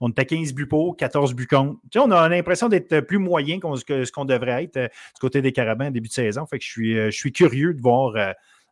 [0.00, 1.78] on à 15 buts pour, 14 buts contre.
[1.96, 5.52] On a l'impression d'être plus moyen que ce qu'on devrait être euh, du côté des
[5.52, 6.44] Carabins en début de saison.
[6.44, 8.14] Que je suis, curieux de voir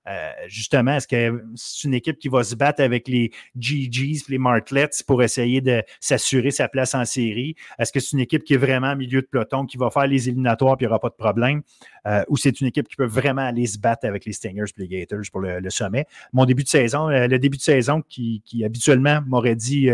[0.07, 4.39] euh, justement, est-ce que c'est une équipe qui va se battre avec les GGs, les
[4.39, 7.57] Martlets pour essayer de s'assurer sa place en série?
[7.79, 10.07] Est-ce que c'est une équipe qui est vraiment au milieu de peloton, qui va faire
[10.07, 11.63] les éliminatoires puis il n'y aura pas de problème?
[12.07, 14.81] Euh, ou c'est une équipe qui peut vraiment aller se battre avec les Stingers et
[14.83, 16.07] les Gators pour le, sommet?
[16.33, 19.89] Mon début de saison, euh, le début de saison qui, habituellement m'aurait dit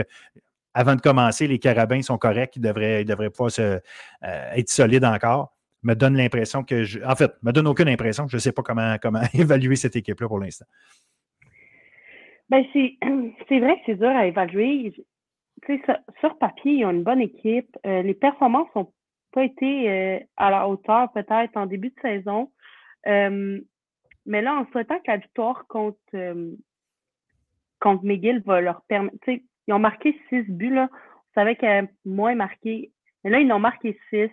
[0.75, 3.51] avant de commencer, les carabins sont corrects, ils devraient, devraient pouvoir
[4.23, 5.53] être solides encore
[5.83, 7.05] me donne l'impression que.
[7.07, 8.29] En fait, me donne aucune impression.
[8.29, 10.67] Je ne sais pas comment, comment évaluer cette équipe-là pour l'instant.
[12.49, 12.97] Ben, c'est
[13.61, 14.93] vrai que c'est dur à évaluer.
[15.67, 15.79] Sur,
[16.21, 17.77] sur, papier, ils ont une bonne équipe.
[17.87, 18.93] Euh, les performances n'ont
[19.33, 22.51] pas été euh, à la hauteur, peut-être, en début de saison.
[23.07, 23.61] Euh,
[24.27, 25.99] mais là, en souhaitant que la victoire contre,
[27.81, 29.17] contre McGill va leur permettre.
[29.71, 30.75] Ils ont marqué six buts.
[30.75, 30.89] Là.
[30.93, 32.91] On savait qu'il moins marqué.
[33.23, 34.29] Mais là, ils en ont marqué six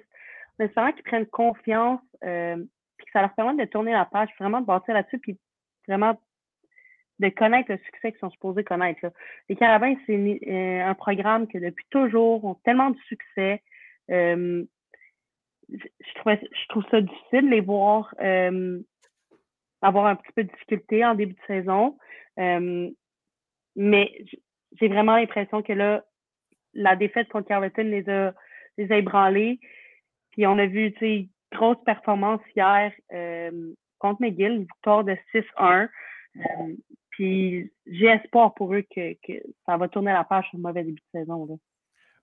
[0.57, 2.55] c'est vraiment qu'ils prennent confiance, euh,
[2.97, 5.37] puis que ça leur permet de tourner la page, vraiment de bâtir là-dessus, puis
[5.87, 6.19] vraiment
[7.19, 9.11] de connaître le succès qu'ils sont supposés connaître.
[9.49, 13.61] Les Carabins, c'est euh, un programme que depuis toujours ont tellement de succès.
[14.09, 14.65] Euh,
[15.69, 18.15] je, trouve, je trouve ça difficile de les voir
[19.83, 21.99] avoir un petit peu de difficulté en début de saison.
[23.75, 24.25] mais
[24.79, 26.03] j'ai vraiment l'impression que là,
[26.73, 28.33] la défaite contre Carleton les a,
[28.77, 29.59] les ébranlés.
[30.31, 32.91] Puis on a vu, tu sais, grosse performance hier.
[33.13, 35.89] Euh, contre McGill, victoire de 6-1.
[37.09, 39.13] puis j'ai espoir pour eux que,
[39.65, 41.59] ça va tourner la page sur le mauvais début de saison.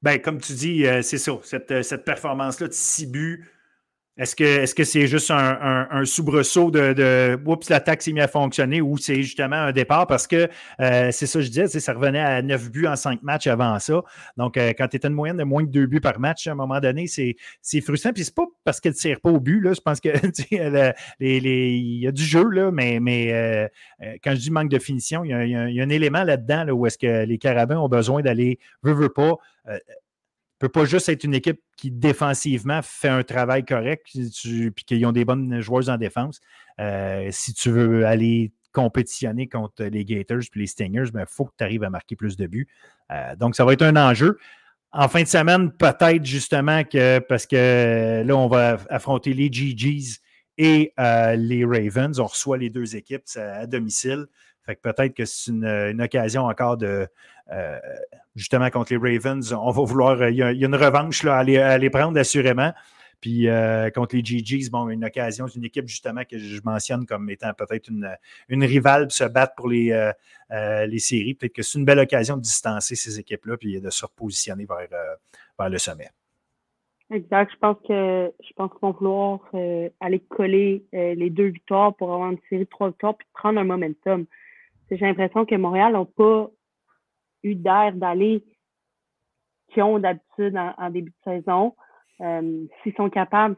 [0.01, 1.33] Ben, comme tu dis, c'est ça.
[1.43, 3.45] Cette, cette performance-là de 6 buts,
[4.17, 8.29] est-ce que c'est -ce juste un, un, soubresaut de, de oups, l'attaque s'est mise à
[8.29, 10.07] fonctionner ou c'est justement un départ?
[10.07, 10.49] Parce que
[10.81, 13.77] euh, c'est ça que je disais, ça revenait à 9 buts en 5 matchs avant
[13.81, 14.03] ça.
[14.37, 16.53] Donc, euh, quand tu étais une moyenne de moins de 2 buts par match, à
[16.53, 18.13] un moment donné, c'est frustrant.
[18.13, 19.61] Puis c'est pas parce qu'elle ne tire pas au but.
[19.61, 20.11] Là, je pense que
[21.21, 23.69] les, il y a du jeu, là, mais, mais euh,
[24.23, 26.65] quand je dis manque de finition, il y a, il y a, un élément là-dedans
[26.65, 29.39] là, où est-ce que les Carabins ont besoin d'aller, veut, veut pas
[30.61, 35.07] ne peut pas juste être une équipe qui défensivement fait un travail correct puis qu'ils
[35.07, 36.41] ont des bonnes joueuses en défense.
[36.81, 41.45] Euh, si tu veux aller compétitionner contre les Gators puis les Stingers, il ben, faut
[41.45, 42.69] que tu arrives à marquer plus de buts.
[43.11, 44.39] Euh, donc, ça va être un enjeu.
[44.93, 50.21] En fin de semaine, peut-être justement que parce que là, on va affronter les GGs
[50.57, 52.21] et euh, les Ravens.
[52.21, 54.27] On reçoit les deux équipes à domicile.
[54.67, 57.07] Peut-être que c'est une, occasion encore de
[57.53, 57.79] euh,
[58.35, 59.53] justement contre les Ravens.
[59.53, 60.29] On va vouloir.
[60.29, 62.73] Il y a, une revanche là, à, les, prendre assurément.
[63.21, 67.07] Puis euh, contre les GGs, bon, une occasion, c'est une équipe justement que je mentionne
[67.07, 68.11] comme étant peut-être une,
[68.49, 71.35] une rivale se battre pour les, euh, les séries.
[71.35, 74.89] Peut-être que c'est une belle occasion de distancer ces équipes-là puis de se repositionner vers,
[75.59, 76.09] vers le sommet.
[77.11, 77.51] Exact.
[77.53, 79.41] Je pense que je pense qu'on va vouloir
[80.01, 83.65] aller coller les deux victoires pour avoir une série de trois victoires puis prendre un
[83.65, 84.27] momentum
[84.91, 86.51] j'ai l'impression que Montréal n'a pas
[87.53, 88.43] d'air d'aller
[89.69, 91.75] qu'ils ont d'habitude en, début de saison.
[92.21, 93.57] Euh, s'ils sont capables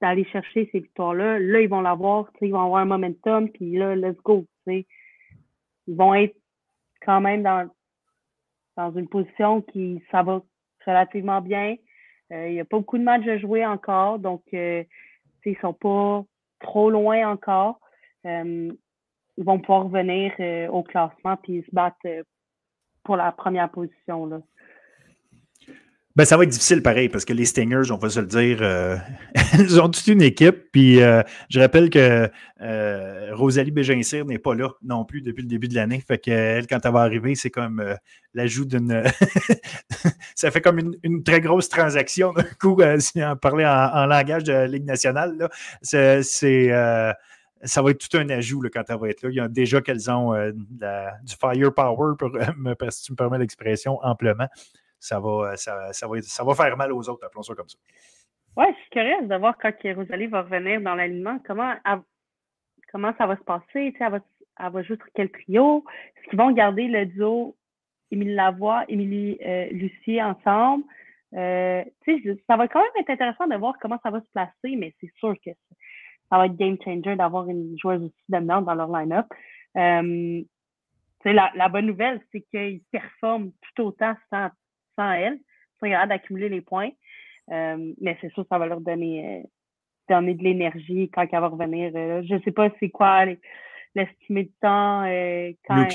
[0.00, 3.96] d'aller chercher ces victoires-là, là, ils vont l'avoir, ils vont avoir un momentum, puis là,
[3.96, 4.46] let's go.
[4.66, 4.84] Ils
[5.88, 6.36] vont être
[7.02, 7.68] quand même dans,
[8.76, 10.42] dans une position qui ça va
[10.86, 11.76] relativement bien.
[12.32, 14.84] Euh, il n'y a pas beaucoup de matchs à jouer encore, donc euh,
[15.44, 16.24] ils ne sont pas
[16.60, 17.80] trop loin encore
[19.36, 22.22] ils vont pouvoir revenir euh, au classement puis se battre euh,
[23.06, 24.26] pour la première position.
[24.26, 24.40] Là.
[26.16, 28.58] Ben, ça va être difficile pareil parce que les Stingers, on va se le dire,
[28.62, 28.96] euh,
[29.58, 30.72] ils ont toute une équipe.
[30.72, 32.28] Puis je rappelle que
[33.34, 36.02] Rosalie Bégincir n'est pas là non plus depuis le début de l'année.
[36.06, 37.84] Fait qu'elle, quand elle va arriver, c'est comme
[38.34, 39.04] l'ajout d'une.
[40.34, 44.64] ça fait comme une, très grosse transaction d'un coup, si on parlait en, langage de
[44.64, 45.48] Ligue nationale.
[45.82, 46.22] C'est
[47.62, 49.30] ça va être tout un ajout quand elle va être là.
[49.30, 52.30] Il y a déjà qu'elles ont euh, du firepower, pour,
[52.90, 54.46] si tu me permets l'expression, amplement.
[54.98, 57.78] Ça va, euh, ça, va ça va faire mal aux autres, appelons ça comme ça.
[58.56, 61.74] Oui, je suis curieuse de voir quand Rosalie va revenir dans l'alignement, comment,
[62.90, 63.94] comment ça va se passer?
[63.98, 64.20] Elle va,
[64.58, 65.84] elle va jouer sur quel trio?
[66.16, 67.54] Est-ce qu'ils vont garder le duo
[68.10, 70.84] Émilie Lavoie, Émilie euh, Lucie ensemble?
[71.34, 75.12] ça va quand même être intéressant de voir comment ça va se placer, mais c'est
[75.18, 75.50] sûr que
[76.30, 79.26] ça va être game changer d'avoir une joueuse aussi dominante dans leur line-up.
[79.76, 80.42] Euh,
[81.24, 84.48] la, la, bonne nouvelle, c'est qu'ils performent tout autant sans,
[84.96, 85.38] sans elle.
[85.82, 86.90] Ils sont d'accumuler les points.
[87.50, 89.46] Euh, mais c'est sûr ça va leur donner, euh,
[90.08, 91.92] donner de l'énergie quand elle va revenir.
[91.92, 93.24] je ne sais pas c'est quoi
[93.94, 95.02] l'estimé de temps
[95.68, 95.86] quand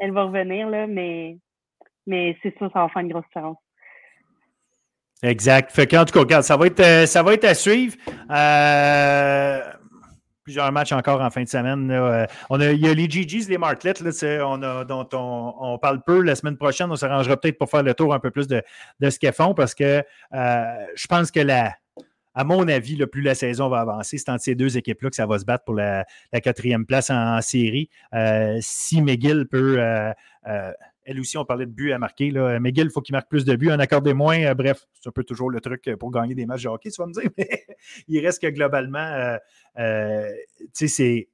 [0.00, 1.38] elle, va revenir, là, mais,
[2.06, 3.61] mais c'est sûr ça va faire une grosse différence.
[5.22, 5.70] Exact.
[5.70, 7.94] Fait en tout cas, regarde, ça va être, euh, ça va être à suivre.
[8.30, 9.60] Euh,
[10.42, 11.88] plusieurs matchs encore en fin de semaine.
[11.92, 15.78] Euh, on a, il y a les GGs, les Martlets, là, on a, dont on,
[15.78, 16.20] parle peu.
[16.22, 18.62] La semaine prochaine, on s'arrangera peut-être pour faire le tour un peu plus de,
[18.98, 21.72] de ce qu'elles font parce que je pense que la,
[22.34, 25.16] à mon avis, le plus la saison va avancer, c'est entre ces deux équipes-là que
[25.16, 26.04] ça va se battre pour la,
[26.42, 27.88] quatrième place en, série.
[28.60, 29.78] si McGill peut
[31.04, 32.30] elle aussi, on parlait de buts à marquer.
[32.30, 32.58] Là.
[32.60, 34.40] McGill, il faut qu'il marque plus de buts, un accord des moins.
[34.44, 36.90] Euh, bref, c'est un peu toujours le truc euh, pour gagner des matchs de hockey,
[36.90, 37.30] tu vas me dire.
[37.38, 37.66] Mais
[38.08, 39.36] il reste que globalement,
[39.78, 40.30] euh,
[40.72, 41.28] sais, c'est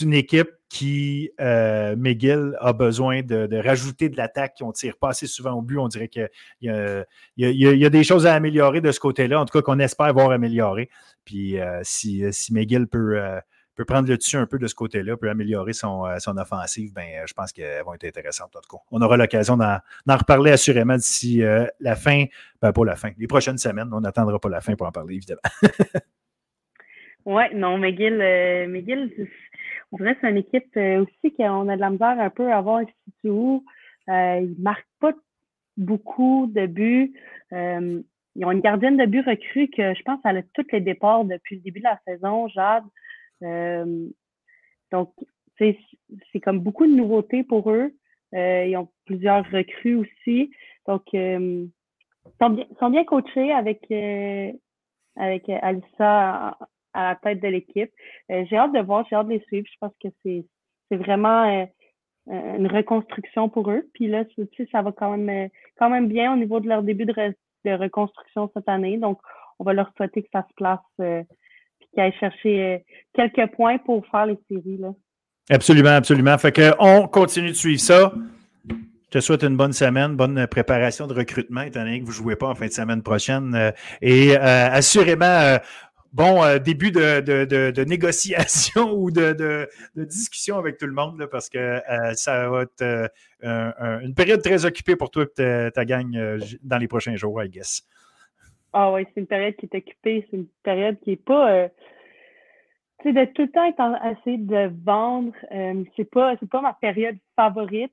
[0.00, 4.58] une équipe qui, McGill, a besoin de, rajouter de l'attaque.
[4.62, 5.78] On ne tire pas assez souvent au but.
[5.78, 6.30] On dirait qu'il
[6.62, 6.70] y,
[7.36, 10.30] y, a des choses à améliorer de ce côté-là, en tout cas qu'on espère voir
[10.30, 10.88] améliorer.
[11.26, 13.20] Puis si, si McGill peut
[13.74, 16.92] peut prendre le dessus un peu de ce côté-là, peut améliorer son, euh, son offensive,
[16.92, 18.60] ben, euh, je pense qu'elles vont être intéressantes en.
[18.90, 22.24] On aura l'occasion d'en reparler assurément d'ici euh, la fin,
[22.60, 23.88] ben, pas la fin, les prochaines semaines.
[23.92, 25.40] On n'attendra pas la fin pour en parler, évidemment.
[27.24, 28.18] oui, non, McGill,
[28.68, 29.10] McGill
[29.94, 32.60] on dirait que c'est une équipe aussi qu'on a de la misère un peu à
[32.62, 33.62] voir ici où.
[34.08, 35.12] ils ne marquent pas
[35.76, 37.12] beaucoup de buts.
[37.50, 41.24] ils ont une gardienne de but recrue que je pense elle a tous les départs
[41.24, 42.84] depuis le début de la saison, Jade.
[43.42, 44.08] Euh,
[44.90, 45.12] donc,
[45.58, 47.92] c'est comme beaucoup de nouveautés pour eux.
[48.34, 50.50] Euh, ils ont plusieurs recrues aussi.
[50.86, 51.66] Donc, euh,
[52.26, 53.92] ils sont bien, coachés avec,
[55.16, 56.58] avec Alissa
[56.94, 57.92] à la tête de l'équipe.
[58.28, 59.66] J'ai hâte de voir, j'ai hâte de les suivre.
[59.70, 61.68] Je pense que c'est vraiment
[62.26, 63.88] une reconstruction pour eux.
[63.94, 66.82] Puis là, tu sais, ça va quand même, quand même bien au niveau de leur
[66.82, 68.98] début de, de reconstruction cette année.
[68.98, 69.20] Donc,
[69.58, 71.26] on va leur souhaiter que ça se place
[71.92, 74.78] qu'ils aillent chercher quelques points pour faire les séries.
[74.78, 74.92] Là.
[75.50, 76.38] Absolument, absolument.
[76.38, 78.12] Fait que on continue de suivre ça.
[78.68, 82.16] Je te souhaite une bonne semaine, bonne préparation de recrutement, étant donné que vous ne
[82.16, 83.54] jouez pas en fin de semaine prochaine.
[83.54, 85.58] Euh, et euh, assurément, euh,
[86.14, 91.80] bon début de, de, négociation ou de, discussion avec tout le monde, parce que
[92.14, 93.10] ça va être
[93.42, 96.10] une période très occupée pour toi et ta, gang
[96.62, 97.82] dans les prochains jours, I guess.
[98.72, 101.68] Ah oui, c'est une période qui est occupée, c'est une période qui n'est pas
[103.00, 103.66] tu sais, de tout le temps
[104.10, 105.32] essayer de vendre,
[105.96, 107.92] c'est pas c'est pas ma période favorite.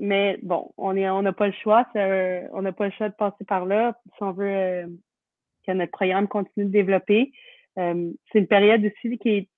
[0.00, 1.86] Mais bon, on est on n'a pas le choix.
[1.94, 4.86] on n'a pas le choix de passer par là si on veut euh,
[5.66, 7.32] que notre programme continue de développer.
[7.78, 9.48] Euh, c'est une période aussi qui est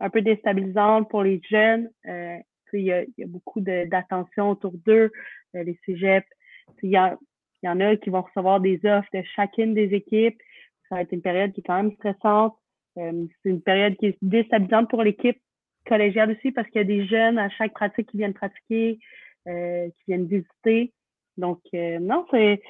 [0.00, 1.90] un peu déstabilisante pour les jeunes.
[2.06, 2.38] Euh,
[2.72, 5.12] il, y a, y a beaucoup d'attention autour d'eux,
[5.52, 6.26] les cégeps.
[6.82, 7.18] Il y, a,
[7.62, 10.40] il y en a qui vont recevoir des offres de chacune des équipes.
[10.88, 12.54] Ça va être une période qui est quand même stressante.
[12.96, 15.40] c'est une période qui est déstabilisante pour l'équipe
[15.86, 18.98] collégiale aussi parce qu'il y a des jeunes à chaque pratique qui viennent pratiquer.
[19.48, 20.92] Euh, qui viennent visiter.
[21.38, 22.60] Donc, euh, non, c'est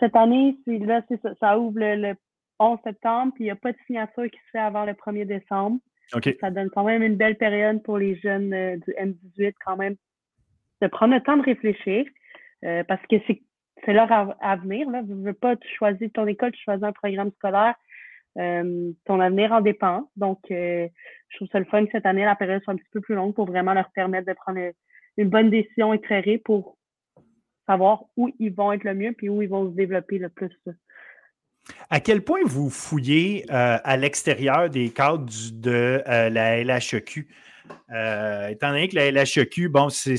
[0.00, 2.14] cette année, c'est là, c'est ça, ça ouvre le,
[2.58, 5.26] 11 septembre, puis il n'y a pas de signature qui se fait avant le 1er
[5.26, 5.78] décembre.
[6.40, 9.96] Ça donne quand même une belle période pour les jeunes euh, du M18 quand même
[10.80, 12.06] de prendre le temps de réfléchir
[12.88, 13.42] parce que c'est
[13.84, 14.10] c'est leur
[14.40, 14.90] avenir.
[14.90, 15.02] Là.
[15.02, 17.74] Tu ne pas choisir ton école, tu choisis un programme scolaire.
[18.34, 20.10] ton avenir en dépend.
[20.16, 20.88] Donc, je
[21.36, 23.34] trouve ça le fun que cette année, la période soit un petit peu plus longue
[23.34, 24.60] pour vraiment leur permettre de prendre
[25.16, 26.76] une bonne décision éclairée pour
[27.66, 30.50] savoir où ils vont être le mieux puis où ils vont se développer le plus.
[31.90, 37.28] À quel point vous fouillez euh, à l'extérieur des cadres de euh, la LHEQ?
[37.90, 40.14] Euh, étant donné que la LHEQ, bon, c'est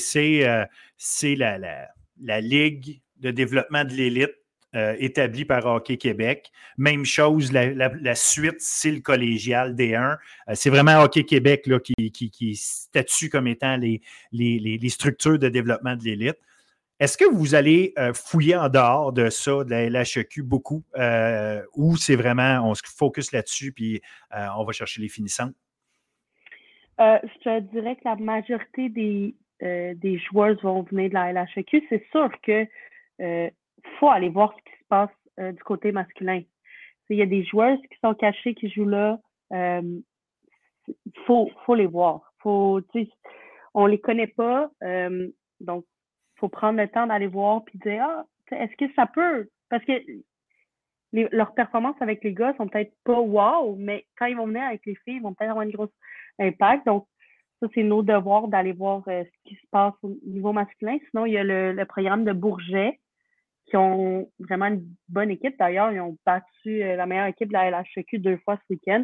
[1.36, 1.88] la, la,
[2.22, 4.36] la, Ligue de développement de l'élite
[4.76, 6.52] euh, établi par Hockey Québec.
[6.78, 10.18] Même chose, la, suite, c'est le collégial D1.
[10.50, 14.02] Euh, c'est vraiment Hockey Québec là, qui, qui, statue comme étant les,
[14.34, 16.38] les, structures de développement de l'élite.
[17.00, 20.84] Est-ce que vous allez euh, fouiller en dehors de ça, de la LHEQ, beaucoup,
[21.76, 24.02] ou c'est vraiment, on se focus là-dessus, puis
[24.32, 25.52] on va chercher les finissants?
[27.00, 31.84] je te dirais que la majorité des, des joueurs vont venir de la LHEQ.
[31.90, 32.68] C'est sûr que
[34.00, 36.42] faut aller voir ce qui se passe euh, du côté masculin.
[37.10, 39.20] Il y a des joueurs qui sont cachés, qui jouent là.
[39.52, 40.00] Il euh,
[41.26, 42.34] faut, faut les voir.
[42.40, 42.82] Faut,
[43.76, 44.70] on les connaît pas.
[44.84, 45.86] Euh, donc,
[46.38, 49.48] faut prendre le temps d'aller voir puis dire Ah, est-ce que ça peut?
[49.70, 49.94] Parce que
[51.14, 54.86] leurs performances avec les gars sont peut-être pas wow, mais quand ils vont venir avec
[54.88, 55.90] les filles, ils vont peut-être avoir un gros
[56.40, 56.86] impact.
[56.88, 57.08] Donc,
[57.62, 60.98] ça, c'est nos devoirs d'aller voir ce qui se passe au niveau masculin.
[61.10, 63.00] Sinon, il y a le programme de Bourget
[63.68, 65.58] qui ont vraiment une bonne équipe.
[65.60, 69.04] D'ailleurs, ils ont battu euh, la meilleure équipe de la LHQ deux fois ce week-end.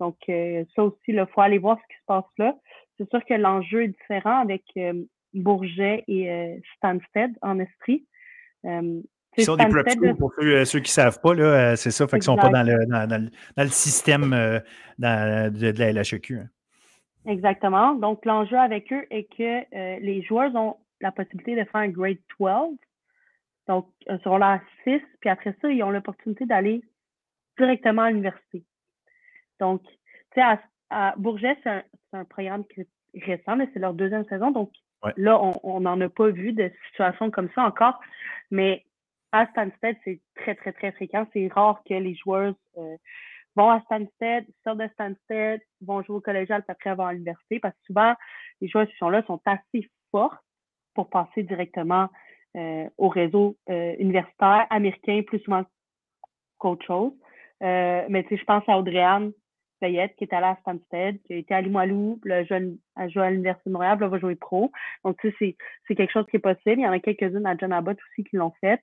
[0.00, 2.54] Donc, euh, ça aussi, il faut aller voir ce qui se passe là.
[2.96, 4.94] C'est sûr que l'enjeu est différent avec euh,
[5.34, 8.06] Bourget et Stansted en Estrie.
[8.64, 12.32] Ils sont des prep schools pour ceux, qui ne savent pas, c'est ça, fait qu'ils
[12.32, 14.62] ne sont pas dans le, dans, le système de,
[14.98, 16.38] la LHQ.
[16.38, 16.48] Hein.
[17.26, 17.94] Exactement.
[17.94, 22.18] Donc, l'enjeu avec eux est que les joueurs ont la possibilité de faire un grade
[22.40, 22.78] 12
[23.68, 26.82] donc, ils là à 6, puis après ça, ils ont l'opportunité d'aller
[27.58, 28.64] directement à l'université.
[29.60, 30.42] Donc, tu sais,
[30.90, 32.64] à, Bourget, c'est un, programme
[33.14, 34.50] récent, mais c'est leur deuxième saison.
[34.50, 34.72] Donc,
[35.16, 38.00] là, on n'en a pas vu de situation comme ça encore.
[38.50, 38.86] Mais
[39.32, 41.26] à Stansted, c'est très, très, très fréquent.
[41.34, 42.96] C'est rare que les joueurs euh,
[43.54, 47.60] vont à Stansted, sortent de Stansted, vont jouer au collégial, puis après vont à l'université.
[47.60, 48.14] Parce que souvent,
[48.62, 50.38] les joueurs qui sont là sont assez forts
[50.94, 52.08] pour passer directement
[52.96, 55.64] au réseau euh, universitaire américain plus souvent
[56.58, 57.12] qu'autre chose.
[57.62, 59.32] Euh, mais tu sais, je pense à Audrey-Anne
[59.80, 63.22] Payette qui est allée à Stansted, qui a été à Limoilou, le jeune a joué
[63.22, 64.72] à l'Université de Montréal, là, va jouer pro.
[65.04, 66.80] Donc, tu sais, c'est quelque chose qui est possible.
[66.80, 68.80] Il y en a quelques-unes à John Abbott aussi qui l'ont fait.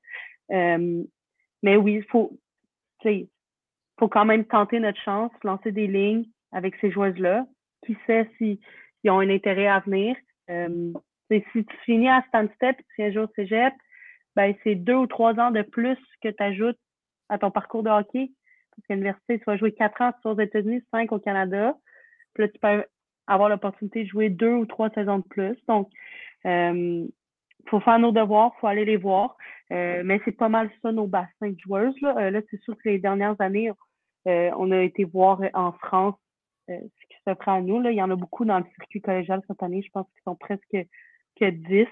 [0.49, 2.38] mais oui, il faut,
[3.99, 7.45] faut quand même tenter notre chance, lancer des lignes avec ces joueuses-là.
[7.85, 8.57] Qui sait s'ils
[9.05, 10.15] ont un intérêt à venir
[11.29, 13.73] si tu finis à Stansted et tu viens jouer au cégep,
[14.35, 16.79] ben, c'est deux ou trois ans de plus que tu ajoutes
[17.29, 18.31] à ton parcours de hockey.
[18.71, 21.75] Parce qu'à l'université, tu vas jouer quatre ans aux États-Unis, cinq au Canada.
[22.33, 22.85] Puis là, tu peux
[23.27, 25.57] avoir l'opportunité de jouer deux ou trois saisons de plus.
[25.67, 25.89] Donc,
[26.43, 27.05] il euh,
[27.67, 29.38] faut faire nos devoirs, il faut aller les voir.
[29.71, 31.99] Euh, mais c'est pas mal ça, nos bassins de joueuses.
[32.01, 33.71] Là, euh, là c'est sûr que les dernières années,
[34.27, 36.15] on a été voir en France
[36.67, 37.79] ce qui s'offre à nous.
[37.79, 37.91] Là.
[37.91, 39.83] Il y en a beaucoup dans le circuit collégial cette année.
[39.83, 40.75] Je pense qu'ils sont presque
[41.39, 41.88] que 10.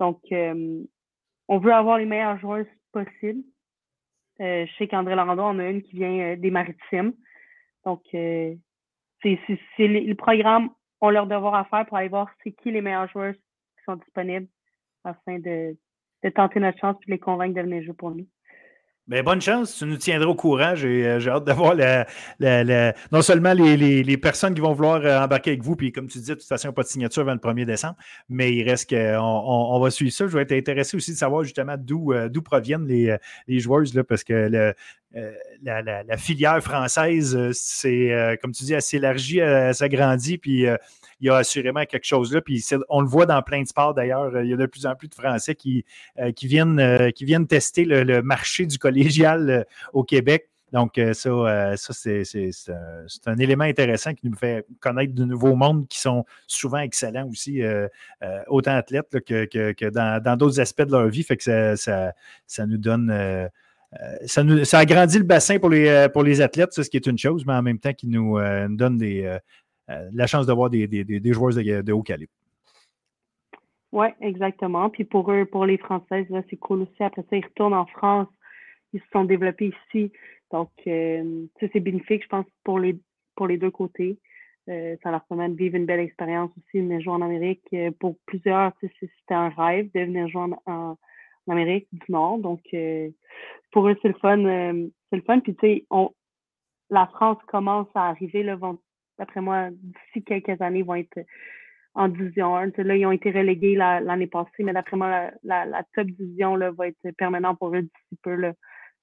[0.00, 3.42] Donc, on veut avoir les meilleurs joueurs possibles.
[4.38, 7.14] je sais qu'André Landon en a une qui vient des maritimes.
[7.84, 8.58] Donc, c'est
[9.78, 13.34] le programme ont leur devoir à faire pour aller voir c'est qui les meilleurs joueurs
[13.34, 14.48] qui sont disponibles
[15.04, 15.76] afin de,
[16.34, 18.26] tenter notre chance et les convaincre de venir jouer pour nous.
[19.06, 20.74] Mais bonne chance, tu nous tiendras au courant.
[20.74, 21.76] J'ai euh, hâte d'avoir
[23.12, 26.34] non seulement les, personnes qui vont vouloir euh, embarquer avec vous, puis comme tu disais,
[26.34, 27.96] de toute façon, pas de signature avant le 1er décembre,
[28.30, 30.26] mais il reste qu'on on, va suivre ça.
[30.26, 33.14] Je vais être intéressé aussi de savoir justement d'où euh, proviennent les,
[33.46, 34.74] les joueuses, là, parce que le,
[35.62, 40.66] la, filière française, c'est, comme tu dis, elle s'élargit, elle s'agrandit, puis
[41.24, 42.42] il y a assurément quelque chose là.
[42.42, 44.38] Puis on le voit dans plein de sports d'ailleurs.
[44.42, 45.84] Il y a de plus en plus de Français qui,
[46.18, 49.62] euh, euh, viennent tester le, marché du collégial euh,
[49.94, 50.50] au Québec.
[50.72, 52.68] Donc, ça, c'est
[53.26, 57.62] un élément intéressant qui nous fait connaître de nouveaux mondes qui sont souvent excellents aussi,
[58.48, 61.22] autant athlètes que, dans d'autres aspects de leur vie.
[61.22, 61.44] Fait que
[61.76, 62.12] ça,
[62.46, 63.48] ça, nous donne.
[64.26, 67.78] ça, agrandit le bassin pour les, athlètes, ce qui est une chose, mais en même
[67.78, 69.38] temps qui nous, donne des,
[69.88, 72.32] la chance d'avoir des, des, des, joueurs de, haut calibre.
[73.92, 74.90] Oui, exactement.
[74.90, 77.02] Puis pour eux, pour les Françaises, c'est cool aussi.
[77.02, 78.28] Après ça, ils retournent en France.
[78.92, 80.10] Ils se sont développés ici.
[80.50, 82.98] Donc, euh, c'est bénéfique, je pense, pour les,
[83.36, 84.18] pour les deux côtés.
[84.68, 87.64] Euh, ça leur permet de vivre une belle expérience aussi, de venir jouer en Amérique.
[88.00, 90.96] pour plusieurs, c'était un rêve de venir jouer en,
[91.46, 92.38] Amérique du Nord.
[92.38, 92.62] Donc,
[93.70, 94.38] pour eux, c'est le fun.
[95.10, 95.40] c'est le fun.
[95.40, 95.86] Puis, tu sais,
[96.90, 98.78] la France commence à arriver, là, vont
[99.18, 101.18] d'après moi, d'ici quelques années, vont être
[101.94, 102.72] en division 1.
[102.78, 106.88] Là, ils ont été relégués l'année passée, mais d'après moi, la, top division là, va
[106.88, 108.52] être permanente pour eux d'ici peu, là,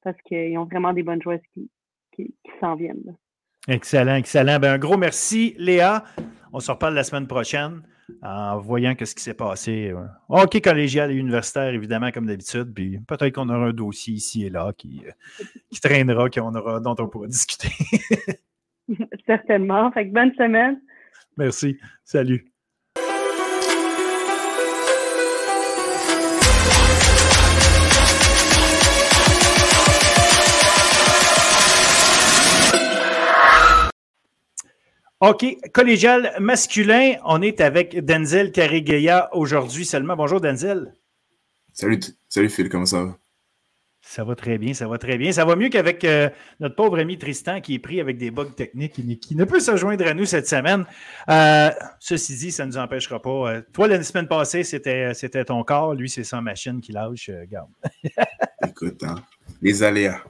[0.04, 1.69] parce qu'ils ont vraiment des bonnes joueuses qui,
[2.15, 3.15] qui, s'en viennent.
[3.67, 4.60] Excellent, excellent.
[4.60, 6.04] Ben, un gros merci, Léa.
[6.52, 7.82] On se reparle la semaine prochaine
[8.21, 9.93] en voyant ce qui s'est passé.
[10.28, 12.74] OK, collégial et universitaire, évidemment, comme d'habitude.
[12.74, 15.04] Puis peut-être qu'on aura un dossier ici et là qui,
[15.69, 17.69] qui traînera, qu'on aura, dont on pourra discuter.
[19.26, 19.91] Certainement.
[19.91, 20.82] Fait que bonne semaine.
[21.38, 21.78] Merci.
[22.04, 22.52] Salut.
[35.22, 40.15] OK, collégial masculin, on est avec Denzel Carigueya aujourd'hui seulement.
[40.15, 40.96] Bonjour Denzel.
[41.74, 43.17] Salut, salut Phil, comment ça va?
[44.04, 45.32] Ça va très bien, ça va très bien.
[45.32, 46.28] Ça va mieux qu'avec euh,
[46.60, 49.60] notre pauvre ami Tristan qui est pris avec des bugs techniques et qui ne peut
[49.60, 50.86] se joindre à nous cette semaine.
[51.30, 53.30] Euh, ceci dit, ça ne nous empêchera pas.
[53.30, 55.94] Euh, toi, la semaine passée, c'était, c'était ton corps.
[55.94, 57.30] Lui, c'est sa machine qui lâche.
[57.48, 57.70] garde.
[58.68, 59.16] Écoute, hein,
[59.62, 60.22] les aléas.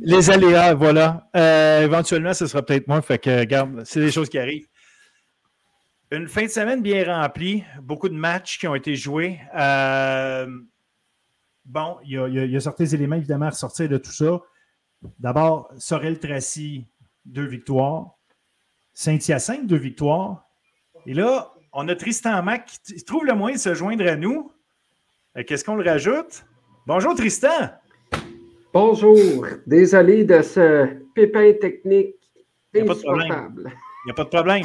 [0.00, 1.28] Les aléas, voilà.
[1.82, 3.02] éventuellement, ce sera peut-être moins.
[3.02, 4.66] Fait que, garde, c'est des choses qui arrivent.
[6.10, 7.64] Une fin de semaine bien remplie.
[7.82, 9.38] Beaucoup de matchs qui ont été joués.
[11.64, 14.40] Bon, il y, a, certains éléments évidemment à ressortir de tout ça.
[15.18, 16.86] D'abord, Sorel Tracy,
[17.24, 18.16] deux victoires.
[18.92, 20.46] Saint-Hyacinthe, deux victoires.
[21.06, 24.52] Et là, on a Tristan Mac qui trouve le moyen de se joindre à nous.
[25.36, 26.44] Euh, qu'est-ce qu'on le rajoute?
[26.86, 27.70] Bonjour Tristan.
[28.72, 29.46] Bonjour.
[29.66, 32.16] Désolé de ce pépin technique
[32.74, 33.72] insupportable.
[34.04, 34.62] Il n'y a pas de problème.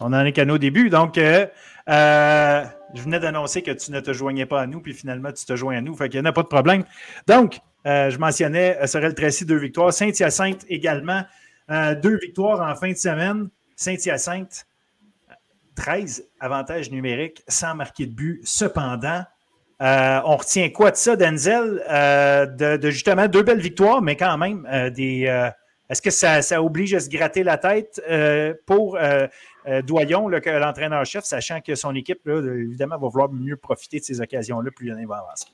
[0.00, 0.90] On n'en est qu'à nos débuts.
[0.90, 1.46] Donc, euh,
[1.88, 2.64] euh,
[2.94, 5.56] je venais d'annoncer que tu ne te joignais pas à nous, puis finalement, tu te
[5.56, 5.94] joins à nous.
[5.94, 6.84] Fait qu'il n'y a pas de problème.
[7.26, 9.92] Donc, euh, je mentionnais euh, Sorel Tracy, deux victoires.
[9.92, 11.22] Saint-Hyacinthe également,
[12.02, 13.48] deux victoires en fin de semaine.
[13.76, 14.66] Saint-Hyacinthe,
[15.74, 18.40] 13 avantages numériques sans marquer de but.
[18.44, 19.24] Cependant,
[19.80, 21.82] on retient quoi de ça, Denzel?
[22.58, 25.52] De, justement deux belles victoires, mais quand même des.
[25.92, 28.02] Est-ce que ça, oblige à se gratter la tête
[28.66, 29.26] pour euh,
[29.84, 34.88] Doyon, l'entraîneur-chef, sachant que son équipe, évidemment, va vouloir mieux profiter de ces occasions-là plus
[34.88, 35.46] l'année va avancer.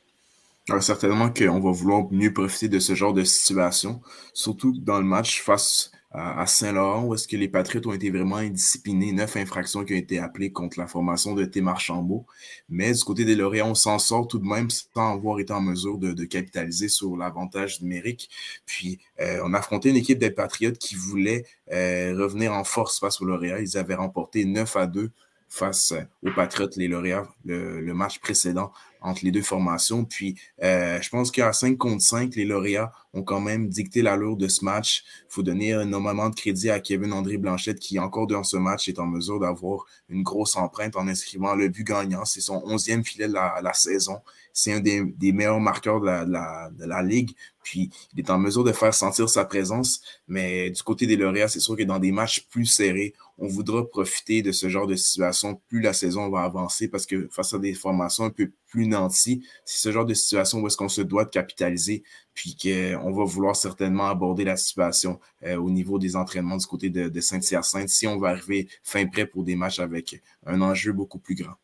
[0.71, 4.01] Alors, certainement qu'on va vouloir mieux profiter de ce genre de situation,
[4.35, 8.37] surtout dans le match face à, Saint-Laurent, où est-ce que les Patriotes ont été vraiment
[8.37, 11.61] indisciplinés, neuf infractions qui ont été appelées contre la formation de T.
[11.61, 12.27] Marchambault.
[12.69, 15.61] Mais du côté des Lauréats, on s'en sort tout de même sans avoir été en
[15.61, 18.29] mesure de, capitaliser sur l'avantage numérique.
[18.67, 22.99] Puis, euh, on a affronté une équipe des Patriotes qui voulait euh, revenir en force
[22.99, 23.61] face aux Lauréats.
[23.61, 25.11] Ils avaient remporté 9 à 2
[25.49, 30.05] face aux Patriotes, les lauréats, le, match précédent entre les deux formations.
[30.05, 34.37] Puis euh, je pense qu'à 5 contre 5, les lauréats ont quand même dicté l'allure
[34.37, 35.05] de ce match.
[35.23, 38.89] Il faut donner énormément de crédit à Kevin André Blanchette qui, encore dans ce match,
[38.89, 42.25] est en mesure d'avoir une grosse empreinte en inscrivant le but gagnant.
[42.25, 44.21] C'est son onzième filet de la, saison.
[44.53, 47.33] C'est un des, meilleurs marqueurs de la, de la Ligue.
[47.63, 50.01] Puis il est en mesure de faire sentir sa présence.
[50.27, 53.89] Mais du côté des lauréats, c'est sûr que dans des matchs plus serrés, on voudra
[53.89, 57.59] profiter de ce genre de situation plus la saison va avancer parce que face à
[57.59, 61.03] des formations un peu plus nantis, c'est ce genre de situation où est-ce qu'on se
[61.03, 62.03] doit de capitaliser,
[62.35, 66.91] puis qu'on va vouloir certainement aborder la situation euh, au niveau des entraînements du côté
[66.91, 70.93] de, de Saint-Hyacinthe si on va arriver fin prêt pour des matchs avec un enjeu
[70.93, 71.55] beaucoup plus grand.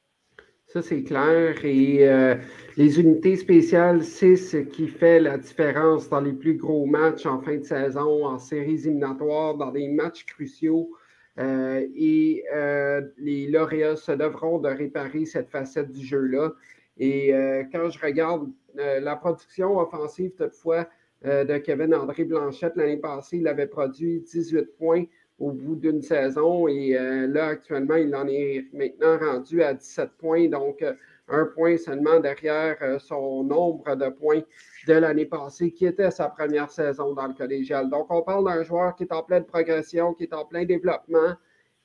[0.75, 1.65] Ça, c'est clair.
[1.65, 2.35] Et euh,
[2.77, 7.41] les unités spéciales, c'est ce qui fait la différence dans les plus gros matchs en
[7.41, 10.91] fin de saison, en séries éliminatoires, dans des matchs cruciaux.
[11.39, 16.53] Euh, et euh, les lauréats se devront de réparer cette facette du jeu-là.
[16.97, 17.33] Et
[17.73, 20.89] quand je regarde la production offensive, toutefois,
[21.25, 25.05] de Kevin André Blanchette, l'année passée, il avait produit 18 points
[25.39, 26.69] au bout d'une saison.
[26.69, 30.95] Et euh, là, actuellement, il en est maintenant rendu à 17 points, donc euh,
[31.29, 34.43] un point seulement derrière euh, son nombre de points
[34.87, 37.89] de l'année passée, qui était sa première saison dans le collégial.
[37.91, 41.35] Donc, on parle d'un joueur qui est en pleine progression, qui est en plein développement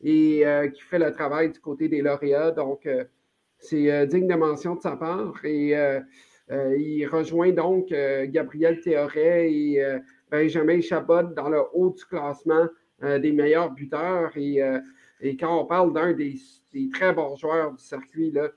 [0.01, 2.51] et qui fait le travail du côté des lauréats.
[2.51, 2.87] Donc,
[3.57, 5.33] c'est digne de mention de sa part.
[5.43, 5.75] Et
[6.49, 9.99] il rejoint donc Gabriel Théoret et
[10.31, 12.67] Benjamin Chabot dans le haut du classement
[13.03, 14.31] euh, des meilleurs buteurs.
[14.35, 14.79] Euh,
[15.21, 16.35] et, quand on parle d'un des,
[16.93, 18.49] très bons joueurs du circuit, là,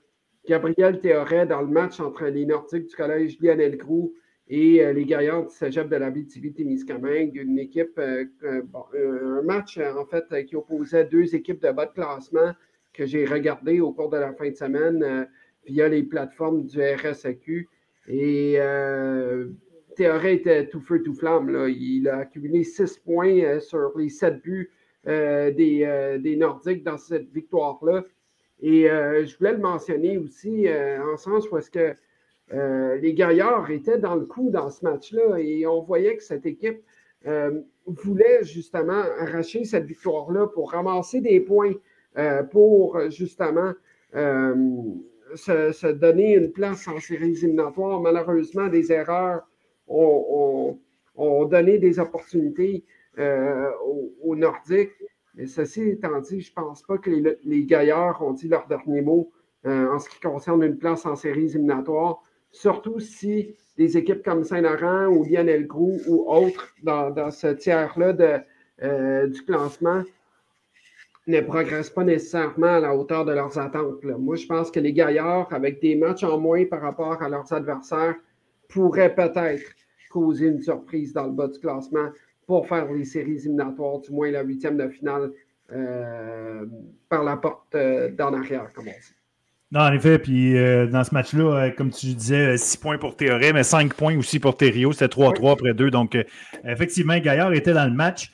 [0.47, 4.13] Gabriel Théoret dans le match entre les Nordiques du collège Lionel Groux
[4.47, 10.45] et euh, les Gaillards du cégep de la BTV-Témiscamingue, une équipe, un match en fait
[10.45, 12.51] qui opposait deux équipes de bas de classement
[12.93, 15.27] que j'ai regardé au cours de la fin de semaine
[15.65, 17.69] via les plateformes du RSAQ.
[18.09, 18.59] Et
[19.95, 21.49] Théoret était tout feu, tout flamme.
[21.49, 21.69] Là.
[21.69, 24.71] Il a accumulé six points euh, sur les sept buts
[25.07, 28.03] euh, euh, des, Nordiques dans cette victoire-là.
[28.61, 31.95] Et je voulais le mentionner aussi en sens où est-ce que
[32.99, 36.81] les Gaillards étaient dans le coup dans ce match-là et on voyait que cette équipe
[37.85, 41.73] voulait justement arracher cette victoire-là pour ramasser des points
[42.51, 43.73] pour justement
[45.35, 48.01] se, donner une place en séries éliminatoires.
[48.01, 49.47] Malheureusement, des erreurs
[49.87, 50.79] ont,
[51.15, 52.83] donné des opportunités
[53.19, 53.69] euh,
[54.23, 54.91] aux, Nordiques.
[55.35, 59.01] Mais ceci étant dit, je ne pense pas que les, Gaillards ont dit leur dernier
[59.01, 59.31] mot
[59.65, 62.21] euh, en ce qui concerne une place en séries éliminatoires,
[62.51, 68.43] surtout si des équipes comme Saint-Laurent ou Lionel Groux ou autres dans, ce tiers-là
[68.81, 70.03] euh, du classement
[71.25, 74.03] ne progressent pas nécessairement à la hauteur de leurs attentes.
[74.03, 77.51] Moi, je pense que les Gaillards, avec des matchs en moins par rapport à leurs
[77.53, 78.15] adversaires,
[78.67, 79.63] pourrait peut-être
[80.11, 82.09] causer une surprise dans le bas du classement
[82.45, 85.31] pour faire les séries éliminatoires, du moins la huitième de finale
[85.71, 86.65] euh,
[87.09, 89.15] par la porte euh, d'en arrière, comme on dit.
[89.71, 93.53] Non, en effet, puis euh, dans ce match-là, comme tu disais, 6 points pour Théoré,
[93.53, 94.91] mais 5 points aussi pour Thériault.
[94.91, 95.89] C'était 3-3 après 2.
[95.89, 96.15] Donc,
[96.63, 98.31] effectivement, Gaillard était dans le match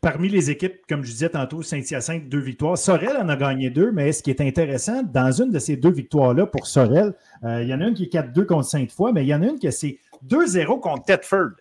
[0.00, 2.78] parmi les équipes, comme je disais tantôt, Saint-Hyacinthe, deux victoires.
[2.78, 5.90] Sorel en a gagné deux, mais ce qui est intéressant, dans une de ces deux
[5.90, 7.12] victoires-là pour Sorel,
[7.42, 9.46] il y en a une qui est 4-2 contre Sainte-Foy, mais il y en a
[9.46, 9.98] une qui est
[10.28, 11.52] 2-0 contre Tedford.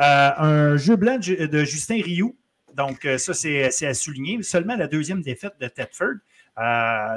[0.00, 2.36] Euh, un jeu blanc de Justin Rioux.
[2.74, 4.42] Donc, euh, ça, c'est à souligner.
[4.42, 6.16] Seulement la deuxième défaite de Tedford.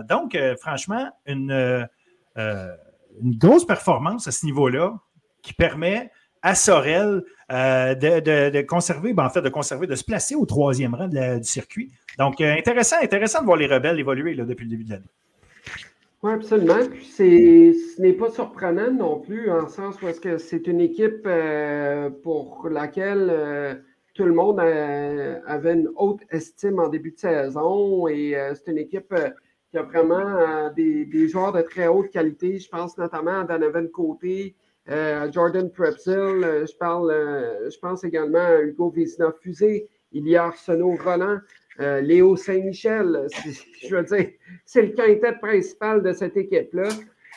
[0.08, 1.88] donc, franchement, une,
[3.22, 4.98] grosse performance à ce niveau-là
[5.42, 6.10] qui permet
[6.42, 10.96] à Sorel euh, de, conserver, ben, en fait, de conserver, de se placer au troisième
[10.96, 11.92] rang du circuit.
[12.18, 15.10] Donc, euh, intéressant, intéressant de voir les rebelles évoluer depuis le début de l'année.
[16.22, 16.80] Oui, absolument.
[17.01, 22.09] ce n'est pas surprenant non plus, en sens où est-ce que c'est une équipe euh,
[22.09, 28.72] pour laquelle tout le monde avait une haute estime en début de saison et c'est
[28.72, 29.15] une équipe
[29.72, 32.59] qui a vraiment des, des, joueurs de très haute qualité.
[32.59, 34.55] Je pense notamment à Donovan Côté,
[34.89, 40.36] euh, Jordan Prepsil, euh, je, parle, euh, je pense également à Hugo Vézina-Fusé, il y
[40.36, 41.39] a Arsenault Roland,
[41.80, 43.28] Léo Saint-Michel.
[43.88, 44.30] Je veux dire,
[44.66, 46.90] c'est le quintet principal de cette équipe-là.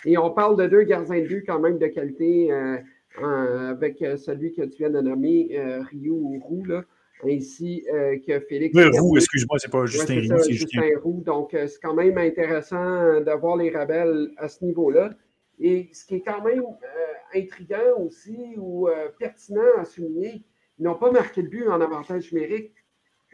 [0.04, 2.50] Et on parle de deux gardiens de but quand même de qualité
[3.22, 5.56] avec celui que tu viens de nommer,
[5.92, 6.82] Rio Roux, là,
[7.24, 7.84] ainsi
[8.26, 8.76] que Félix.
[8.76, 11.22] Oui, Roux, excuse-moi, c'est pas Justin c'est Justin Roux.
[11.24, 15.10] Donc, c'est quand même intéressant d'avoir les rebelles à ce niveau-là.
[15.62, 20.42] Et ce qui est quand même euh, intriguant aussi ou euh, pertinent à souligner,
[20.78, 22.72] ils n'ont pas marqué le but en avantage numérique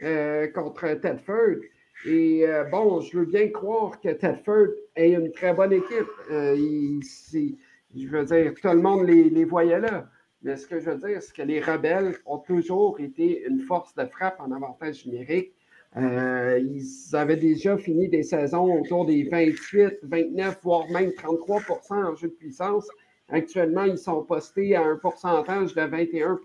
[0.03, 1.57] euh, contre Tedford.
[2.05, 6.07] Et bon, je veux bien croire que Tedford est une très bonne équipe.
[6.29, 10.09] je veux dire, tout le monde les, les voyait là.
[10.41, 13.93] Mais ce que je veux dire, c'est que les rebelles ont toujours été une force
[13.95, 15.53] de frappe en avantage numérique.
[15.97, 22.15] Euh, ils avaient déjà fini des saisons autour des 28, 29, voire même 33% en
[22.15, 22.87] jeu de puissance.
[23.27, 26.39] Actuellement, ils sont postés à un pourcentage de 21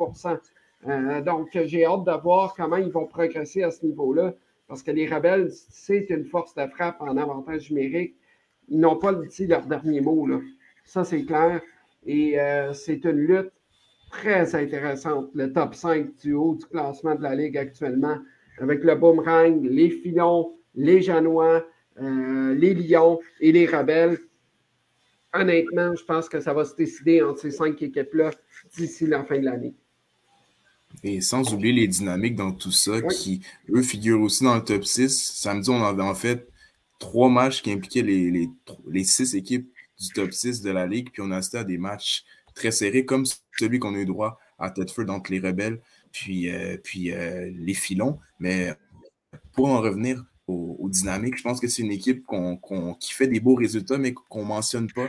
[0.89, 4.35] euh, Donc, j'ai hâte de voir comment ils vont progresser à ce niveau-là.
[4.67, 8.17] Parce que les rebelles, c'est une force de frappe en avantage numérique.
[8.69, 10.27] Ils n'ont pas dit leur dernier mot.
[10.27, 10.41] Là.
[10.85, 11.61] Ça, c'est clair.
[12.07, 13.53] Et euh, c'est une lutte
[14.11, 18.17] très intéressante, le top 5 du haut du classement de la Ligue actuellement,
[18.59, 21.65] avec le Boomerang, les Filons, les Janois,
[22.01, 24.19] euh, les Lions et les Rebelles.
[25.33, 28.31] Honnêtement, je pense que ça va se décider entre ces cinq équipes-là
[28.77, 29.75] d'ici la fin de l'année.
[31.03, 33.41] Et sans oublier les dynamiques dans tout ça, qui,
[33.71, 35.33] eux, figurent aussi dans le top 6.
[35.35, 36.49] Samedi, on avait en fait
[36.99, 38.49] trois matchs qui impliquaient les, les,
[38.89, 39.71] les six équipes
[40.01, 42.25] du top 6 de la Ligue, puis on a assisté à des matchs
[42.55, 43.25] très serré, comme
[43.59, 45.81] celui qu'on a eu droit à Tedford entre les rebelles
[46.13, 48.19] puis, euh, puis euh, les filons.
[48.39, 48.75] Mais
[49.53, 52.27] pour en revenir aux, dynamiques, je pense que c'est une équipe
[53.01, 55.09] qui fait des beaux résultats, mais qu'on ne mentionne pas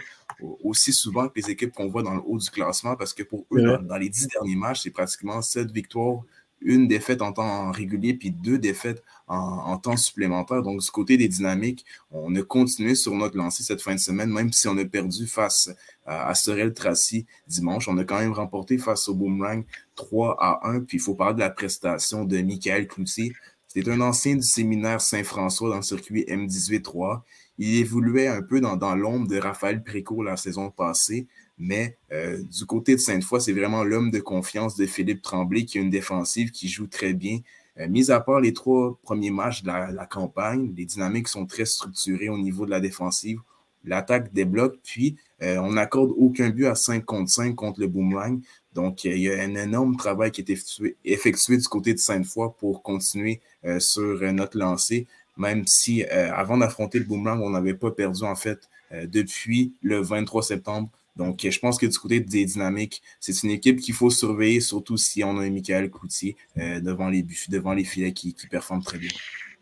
[0.63, 3.45] aussi souvent que les équipes qu'on voit dans le haut du classement, parce que pour
[3.51, 6.21] eux, dans, dans les dix derniers matchs, c'est pratiquement sept victoires
[6.65, 10.61] une défaite en temps régulier, puis deux défaites en, temps supplémentaire.
[10.63, 14.29] Donc, du côté des dynamiques, on a continué sur notre lancée cette fin de semaine,
[14.29, 15.69] même si on a perdu face
[16.05, 17.87] à, Sorel Tracy dimanche.
[17.87, 19.63] On a quand même remporté face au Boomerang
[19.95, 20.81] 3 à 1.
[20.81, 23.33] Puis, il faut parler de la prestation de Michael Cloutier.
[23.75, 27.23] C'est un ancien du séminaire Saint-François dans le circuit M18-3.
[27.57, 31.27] Il évoluait un peu dans, l'ombre de Raphaël Précourt la saison passée.
[31.57, 35.77] Mais euh, du côté de Sainte-Foy, c'est vraiment l'homme de confiance de Philippe Tremblay qui
[35.77, 37.39] a une défensive qui joue très bien.
[37.77, 41.65] Euh, mis à part les trois premiers matchs de la, campagne, les dynamiques sont très
[41.65, 43.39] structurées au niveau de la défensive.
[43.83, 48.39] L'attaque débloque, puis on n'accorde aucun but à 5 contre 5 contre le Boomerang.
[48.73, 52.53] Donc, il y a un énorme travail qui est effectué, effectué du côté de Sainte-Foy
[52.57, 53.41] pour continuer
[53.79, 55.07] sur notre lancée,
[55.37, 60.43] même si avant d'affronter le Boomerang, on n'avait pas perdu en fait depuis le 23
[60.43, 64.59] septembre donc, je pense que du côté des dynamiques, c'est une équipe qu'il faut surveiller,
[64.59, 68.47] surtout si on a un Michael Coutier euh, devant, les, devant les filets qui, qui
[68.47, 69.09] performe très bien.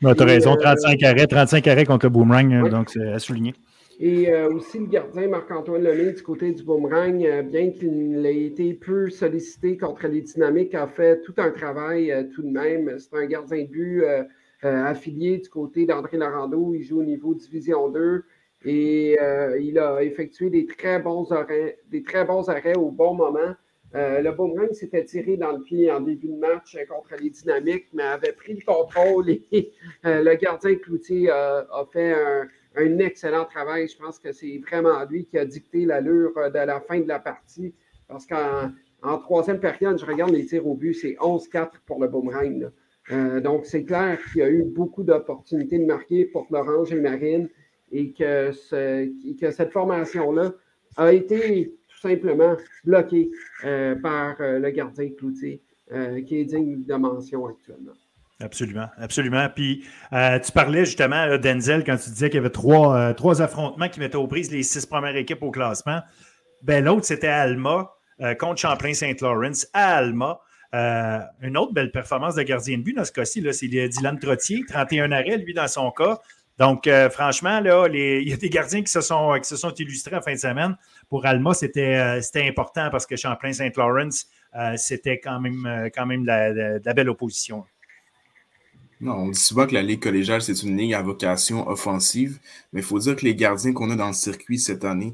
[0.01, 3.19] tu as raison, 35 euh, arrêts, 35 arrêts contre le Boomerang, euh, donc c'est à
[3.19, 3.53] souligner.
[3.99, 9.09] Et aussi le gardien Marc-Antoine Lemay du côté du Boomerang, bien qu'il ait été peu
[9.09, 12.97] sollicité contre les dynamiques, a fait tout un travail tout de même.
[12.97, 14.03] C'est un gardien de but
[14.61, 16.73] affilié du côté d'André Larando.
[16.73, 18.23] Il joue au niveau Division 2.
[18.65, 23.13] Et euh, il a effectué des très bons arrêts, des très bons arrêts au bon
[23.13, 23.55] moment.
[23.95, 27.87] Euh, le boomerang s'était tiré dans le pied en début de match contre les dynamiques,
[27.93, 29.45] mais avait pris le contrôle et
[30.05, 33.87] euh, le gardien Cloutier a, fait un, excellent travail.
[33.87, 37.19] Je pense que c'est vraiment lui qui a dicté l'allure de la fin de la
[37.19, 37.73] partie.
[38.07, 42.69] Parce qu'en troisième période, je regarde les tirs au but, c'est 11-4 pour le boomerang.
[43.41, 47.49] donc, c'est clair qu'il y a eu beaucoup d'opportunités de marquer pour l'Orange et Marine
[47.93, 50.53] et que, cette formation-là
[50.97, 53.31] a été tout simplement bloquée
[53.63, 55.61] euh, par euh, le gardien Cloutier,
[55.91, 57.93] euh, qui est digne de mention actuellement.
[58.43, 59.47] Absolument, absolument.
[59.55, 63.99] Puis tu parlais justement, Denzel, quand tu disais qu'il y avait trois, trois affrontements qui
[63.99, 66.01] mettaient aux prises les six premières équipes au classement.
[66.61, 67.89] Ben, L'autre, c'était Alma
[68.39, 70.39] contre Champlain-Saint-Lawrence à Alma.
[70.73, 75.11] une autre belle performance de gardien de but dans ce cas-ci, c'est Dylan Trottier, 31
[75.13, 76.19] arrêts, lui, dans son cas.
[76.59, 79.73] Donc, euh, franchement, là, il y a des gardiens qui se sont, qui se sont
[79.73, 80.75] illustrés en fin de semaine.
[81.09, 84.09] Pour Alma, c'était euh, important parce que Champlain-Saint-Laurent,
[84.55, 87.65] euh, c'était quand même, quand même de la, belle opposition.
[89.03, 92.39] Non, on dit souvent que la Ligue collégiale, c'est une ligue à vocation offensive,
[92.71, 95.13] mais il faut dire que les gardiens qu'on a dans le circuit cette année,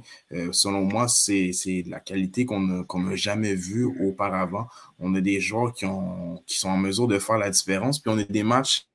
[0.52, 4.68] selon moi, c'est de la qualité qu'on n'a jamais vue auparavant.
[5.00, 8.12] On a des joueurs qui, ont, qui sont en mesure de faire la différence, puis
[8.14, 8.86] on a des matchs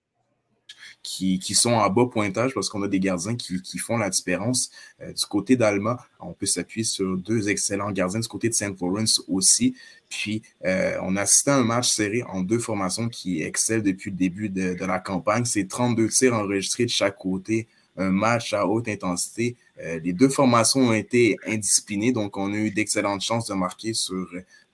[1.05, 4.71] qui, sont à bas pointage parce qu'on a des gardiens qui, font la différence.
[5.03, 8.21] Euh, du côté d'Alma, on peut s'appuyer sur deux excellents gardiens.
[8.21, 8.81] Du côté de St.
[8.81, 9.77] Lawrence aussi.
[10.09, 14.17] Puis, euh, on assisté à un match serré en deux formations qui excellent depuis le
[14.17, 15.45] début de, la campagne.
[15.45, 19.57] C'est 32 tirs enregistrés de chaque côté un match à haute intensité.
[19.81, 23.95] Euh, les deux formations ont été indisciplinées, donc on a eu d'excellentes chances de marquer
[23.95, 24.27] sur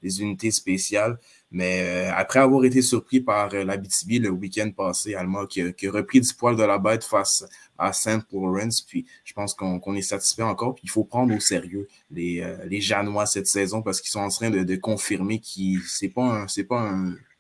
[0.03, 1.19] les unités spéciales.
[1.53, 5.91] Mais euh, après avoir été surpris par euh, l'Abitibi le week-end passé, Alma qui a,
[5.91, 7.45] repris du poil de la bête face
[7.77, 10.75] à Saint Lawrence, puis je pense qu'on est satisfait encore.
[10.75, 14.21] Puis il faut prendre au sérieux les, euh, les Janois cette saison parce qu'ils sont
[14.21, 16.95] en train de, confirmer que c'est pas c'est pas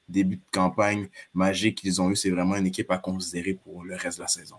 [0.08, 2.16] début de campagne magique qu'ils ont eu.
[2.16, 4.56] C'est vraiment une équipe à considérer pour le reste de la saison.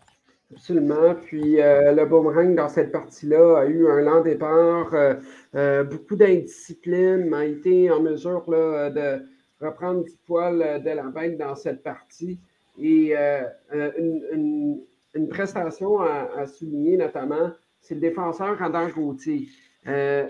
[0.53, 1.15] Absolument.
[1.25, 4.91] Puis euh, le boomerang dans cette partie-là a eu un lent départ,
[5.89, 9.21] beaucoup d'indiscipline, a été en mesure de
[9.62, 12.39] reprendre du poil de la bête dans cette partie.
[12.80, 13.14] Et
[13.74, 14.80] une,
[15.30, 17.51] prestation à, souligner notamment,
[17.82, 19.47] c'est le défenseur Adam Gauthier.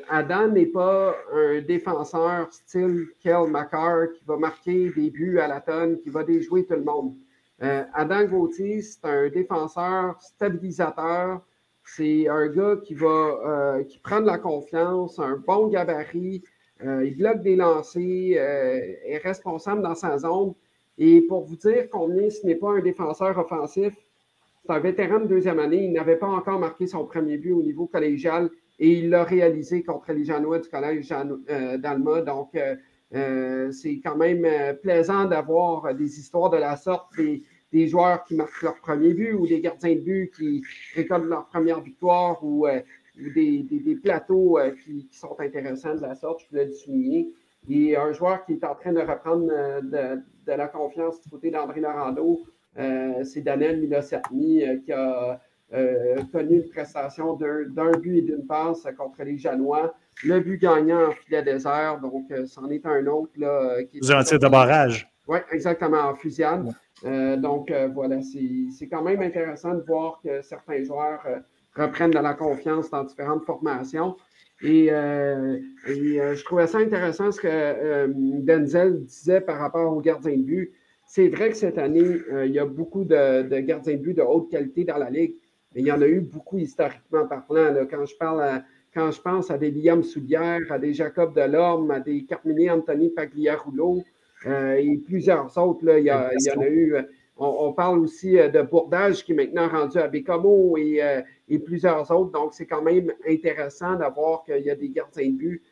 [0.10, 5.62] Adam n'est pas un défenseur style Kel McCarr qui va marquer des buts à la
[5.62, 7.16] tonne, qui va déjouer tout le monde.
[7.64, 11.42] Euh, Adam Gauthier, c'est un défenseur stabilisateur.
[11.84, 16.44] C'est un gars qui va euh, qui prend de la confiance, un bon gabarit,
[16.86, 20.54] euh, il bloque des lancers, est responsable dans sa zone.
[20.98, 23.94] Et pour vous dire combien ce n'est pas un défenseur offensif,
[24.64, 25.86] c'est un vétéran de deuxième année.
[25.86, 29.84] Il n'avait pas encore marqué son premier but au niveau collégial et il l'a réalisé
[29.84, 31.10] contre les Janois du collège
[31.80, 32.22] d'Alma.
[32.22, 32.56] Donc,
[33.12, 34.46] c'est quand même
[34.84, 39.34] plaisant d'avoir des histoires de la sorte, des, des joueurs qui marquent leur premier but
[39.34, 40.62] ou des gardiens de but qui
[40.94, 42.68] récoltent leur première victoire ou,
[43.20, 47.34] euh, des, plateaux euh, qui, sont intéressants de la sorte, je voulais le souligner.
[47.70, 51.52] Et un joueur qui est en train de reprendre euh, de, la confiance du côté
[51.52, 52.42] d'André Norando,
[53.24, 55.40] c'est Daniel Milosatni qui a
[56.32, 59.94] connu une prestation d'un but et d'une passe contre les Janois.
[60.24, 63.32] Le but gagnant en filet désert, donc c'en est un autre.
[63.38, 65.12] Là, qui est un tir de barrage.
[65.28, 66.74] Oui, exactement, en fusillade.
[67.06, 71.40] Euh, donc, euh, voilà, c'est quand même intéressant de voir que certains joueurs euh,
[71.76, 74.16] reprennent de la confiance dans différentes formations.
[74.64, 78.08] Et, je trouvais ça intéressant ce que
[78.42, 80.74] Denzel disait par rapport aux gardiens de but.
[81.08, 84.52] C'est vrai que cette année, il y a beaucoup de, gardiens de but de haute
[84.52, 85.34] qualité dans la Ligue,
[85.76, 87.74] il y en a eu beaucoup historiquement parlant.
[87.90, 88.64] Quand, je parle
[88.94, 93.10] quand je pense à des Liam Soulière, à des Jacob Delorme, à des Carmine Anthony
[93.10, 94.04] Pagliarulo,
[94.48, 96.96] euh, et plusieurs autres, il, y en a eu.
[97.42, 101.02] Euh, on, parle aussi euh, de Bourdage qui est maintenant rendu à Bécamo et,
[101.50, 102.32] et plusieurs autres.
[102.32, 105.64] Donc, c'est quand même intéressant d'avoir qu'il y a des gardiens de but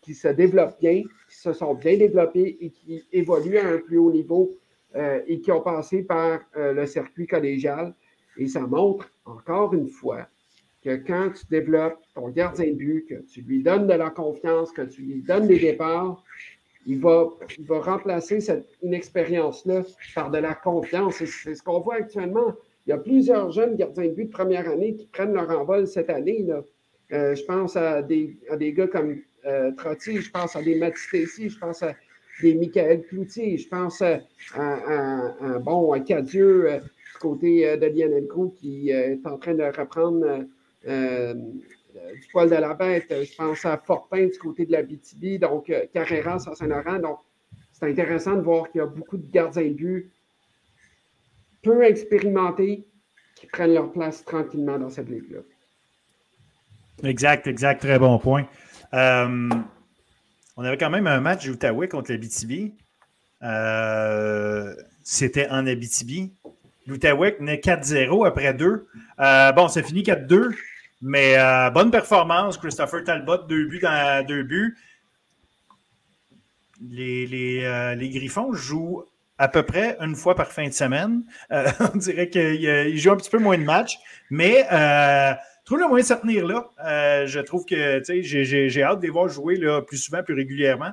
[0.00, 3.98] qui se développent bien, qui se sont bien développés et qui évoluent à un plus
[3.98, 4.56] haut niveau
[4.94, 7.94] et qui ont passé par le circuit collégial.
[8.38, 10.26] Et ça montre encore une fois
[10.84, 14.70] que quand tu développes ton gardien de but, que tu lui donnes de la confiance,
[14.70, 16.22] que tu lui donnes des départs,
[16.86, 17.28] il va,
[17.68, 19.82] remplacer cette inexpérience-là
[20.14, 21.16] par de la confiance.
[21.16, 22.54] C'est ce qu'on voit actuellement.
[22.86, 25.86] Il y a plusieurs jeunes gardiens de but de première année qui prennent leur envol
[25.86, 26.42] cette année.
[26.42, 26.62] Là.
[27.12, 30.74] Euh, je pense à des, à des gars comme euh, Trotti, je pense à des
[30.76, 31.94] Matisse je pense à
[32.42, 34.20] des Michael Cloutier, je pense à,
[34.56, 40.46] un bon Cadieux euh, du côté de Lionel Gros qui est en train de reprendre
[40.86, 41.34] euh,
[41.94, 43.10] du poil de la bête.
[43.10, 46.98] Euh, je pense à Fortin du côté de la BTB, donc euh, Carreras à Saint-Laurent.
[46.98, 47.18] Donc,
[47.72, 50.12] c'est intéressant de voir qu'il y a beaucoup de gardiens de but
[51.62, 52.84] peu expérimentés
[53.36, 55.40] qui prennent leur place tranquillement dans cette ligue-là.
[57.08, 57.80] Exact, exact.
[57.80, 58.46] Très bon point.
[58.92, 59.62] on
[60.58, 62.72] avait quand même un match Outaouais contre la BTB.
[65.02, 66.32] C'était en Abitibi.
[66.86, 68.86] L'Outaouais venait 4-0 après deux.
[69.18, 70.54] bon, ça finit 4-2.
[71.02, 74.76] Mais euh, bonne performance, Christopher Talbot, deux buts dans deux buts.
[76.80, 79.04] Les, euh, les, Griffons jouent
[79.38, 81.22] à peu près une fois par fin de semaine.
[81.50, 83.98] Euh, on dirait qu'ils jouent un petit peu moins de matchs,
[84.30, 84.64] mais
[85.64, 87.26] trouve le moyen de se tenir là.
[87.26, 90.92] je trouve que j'ai hâte de les voir jouer là, plus souvent, plus régulièrement.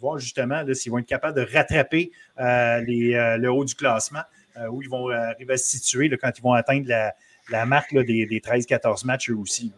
[0.00, 4.22] voir justement s'ils vont être capables de rattraper les, le haut du classement,
[4.70, 7.14] où ils vont arriver à se situer quand ils vont atteindre la,
[7.50, 9.72] la marque des, 13-14 matchs eux aussi.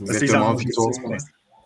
[0.00, 0.90] Exactement, victoire.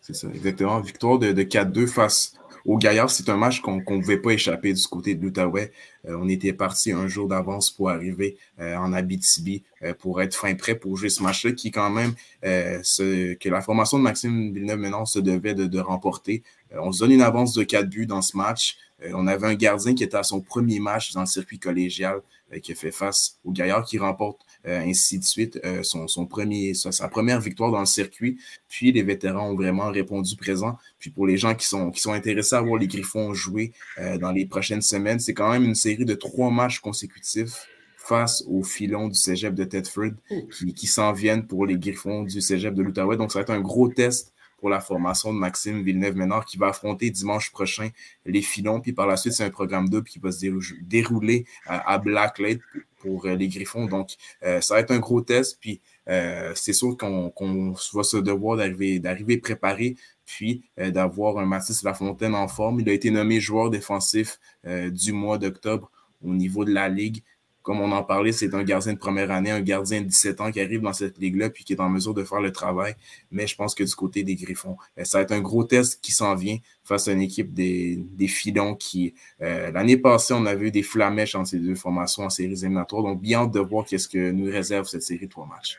[0.00, 0.80] C'est ça, exactement.
[0.80, 2.34] Victoire de, 4-2 face
[2.66, 3.08] au Gaillard.
[3.08, 5.72] C'est un match qu'on ne pouvait pas échapper du côté de l'Outaouais.
[6.06, 10.34] Euh, on était parti un jour d'avance pour arriver euh, en Abitibi euh, pour être
[10.34, 14.52] fin prêt pour jouer ce match-là qui, quand même, ce, que la formation de Maxime
[14.52, 16.42] Villeneuve maintenant se devait de, de remporter.
[16.72, 18.76] on se donne une avance de 4 buts dans ce match.
[19.14, 22.20] on avait un gardien qui était à son premier match dans le circuit collégial
[22.62, 26.74] qui a fait face au Gaillard qui remporte ainsi de suite, euh, son, son, premier,
[26.74, 28.38] sa, première victoire dans le circuit.
[28.68, 30.78] Puis les vétérans ont vraiment répondu présent.
[30.98, 34.18] Puis pour les gens qui sont, qui sont intéressés à voir les Griffons jouer euh,
[34.18, 38.62] dans les prochaines semaines, c'est quand même une série de trois matchs consécutifs face aux
[38.62, 40.12] filons du cégep de Tedford
[40.52, 43.16] qui, qui s'en viennent pour les Griffons du cégep de l'Outaouais.
[43.16, 44.33] Donc ça va être un gros test
[44.64, 47.90] pour la formation de Maxime Villeneuve-Ménard qui va affronter dimanche prochain
[48.24, 48.80] les Filons.
[48.80, 50.46] Puis par la suite, c'est un programme double qui va se
[50.80, 52.62] dérouler à Blacklight
[52.96, 53.84] pour les Griffons.
[53.84, 55.58] Donc, ça va être un gros test.
[55.60, 62.48] Puis c'est sûr qu'on va se devoir d'arriver préparé puis d'avoir un Mathis Lafontaine en
[62.48, 62.80] forme.
[62.80, 65.90] Il a été nommé joueur défensif du mois d'octobre
[66.24, 67.22] au niveau de la Ligue
[67.64, 70.52] comme on en parlait, c'est un gardien de première année, un gardien de 17 ans
[70.52, 72.94] qui arrive dans cette ligue-là puis qui est en mesure de faire le travail.
[73.32, 75.98] Mais je pense que du côté des Griffons, euh, ça va être un gros test
[76.02, 80.44] qui s'en vient face à une équipe des, des Filons qui, euh, l'année passée, on
[80.44, 83.02] avait eu des flamèches entre ces deux formations en séries éliminatoires.
[83.02, 85.78] Donc, bien de voir qu'est-ce que nous réserve cette série de trois matchs.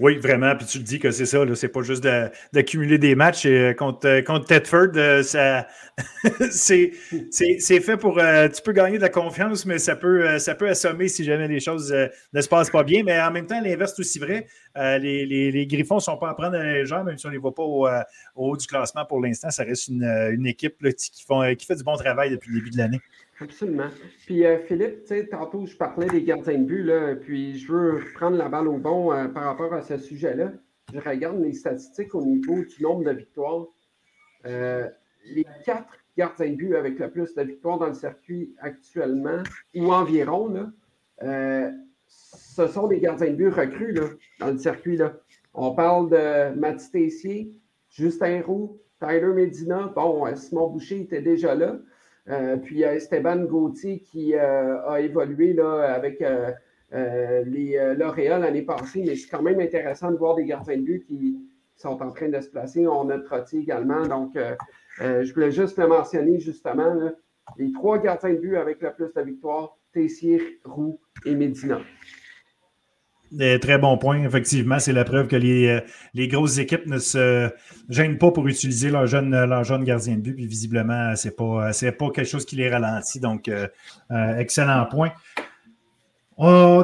[0.00, 0.56] Oui, vraiment.
[0.56, 2.02] Puis tu le dis que c'est ça, c'est pas juste
[2.52, 3.44] d'accumuler des matchs.
[3.44, 5.22] Et, contre, euh, contre Tedford, euh,
[6.50, 6.90] c'est
[7.80, 8.18] fait pour.
[8.18, 11.48] Euh, tu peux gagner de la confiance, mais ça peut, ça peut assommer si jamais
[11.48, 11.94] les choses
[12.32, 13.02] ne se passent pas bien.
[13.04, 14.46] Mais en même temps, l'inverse est aussi vrai.
[14.74, 17.34] les, les, Griffons ne sont pas à prendre à la légère, même si on ne
[17.34, 17.86] les voit pas au,
[18.36, 19.50] haut du classement pour l'instant.
[19.50, 23.00] Ça reste une, équipe qui, qui fait du bon travail depuis le début de l'année.
[23.40, 23.88] Absolument.
[24.26, 28.00] Puis euh, Philippe, tu sais, tantôt je parlais des gardiens de but, puis je veux
[28.14, 30.52] prendre la balle au bon euh, par rapport à ce sujet-là.
[30.92, 33.66] Je regarde les statistiques au niveau du nombre de victoires.
[34.44, 34.88] Euh,
[35.24, 39.42] les quatre gardiens de but avec le plus de victoires dans le circuit actuellement,
[39.74, 40.70] ou environ,
[41.18, 44.08] ce sont des gardiens de but recrues là,
[44.40, 44.96] dans le circuit.
[44.96, 45.16] Là.
[45.54, 47.52] On parle de Mathis Tessier,
[47.88, 49.92] Justin Roux, Tyler Medina.
[49.94, 51.78] Bon, Simon Boucher était déjà là.
[52.30, 56.52] Euh, puis il y a Esteban Gauthier qui euh, a évolué là, avec euh,
[57.44, 61.04] les lauréats l'année passée, mais c'est quand même intéressant de voir des gardiens de but
[61.06, 61.38] qui,
[61.76, 62.86] sont en train de se placer.
[62.86, 64.06] On a Trotti également.
[64.06, 64.36] Donc,
[64.98, 66.94] je voulais juste le mentionner justement.
[67.56, 71.80] les trois gardiens de but avec le plus de victoires, Tessier, Roux et Medina
[73.60, 74.78] très bon point, effectivement.
[74.78, 75.80] C'est la preuve que les, euh,
[76.14, 77.50] les, grosses équipes ne se
[77.88, 80.36] gênent pas pour utiliser leur jeune, leur jeune gardien de but.
[80.38, 83.20] Visiblement, ce n'est pas, quelque chose qui les ralentit.
[83.20, 83.68] Donc, euh,
[84.10, 85.12] euh, excellent point.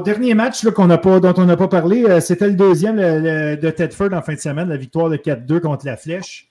[0.04, 4.34] dernier match pas, dont on n'a pas parlé, c'était le deuxième de Tedford en fin
[4.34, 6.45] de semaine, la victoire de 4-2 contre la Flèche.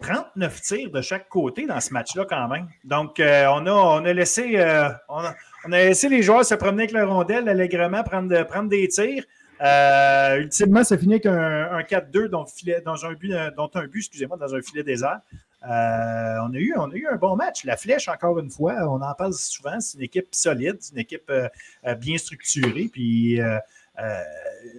[0.00, 2.68] 39 tirs de chaque côté dans ce match-là, quand même.
[2.84, 3.22] Donc, on,
[3.66, 4.62] a, on, a laissé,
[5.08, 5.34] on a
[5.68, 9.24] laissé les joueurs se promener avec la rondelle allègrement, prendre, prendre des tirs.
[9.62, 14.36] Euh, ultimement, ça finit avec un, 4-2 dans, un but, euh, dont un but, excusez-moi,
[14.36, 15.20] dans un filet désert.
[15.64, 17.64] Euh, on, a eu, on a eu un bon match.
[17.64, 19.80] La flèche, encore une fois, on en parle souvent.
[19.80, 21.32] C'est une équipe solide, une équipe
[21.98, 22.88] bien structurée.
[22.92, 23.40] Puis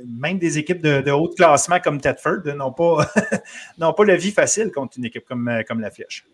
[0.06, 3.10] même des équipes de, haut classement comme Tedford n'ont pas,
[3.80, 6.26] pas la vie facile contre une équipe comme, comme la flèche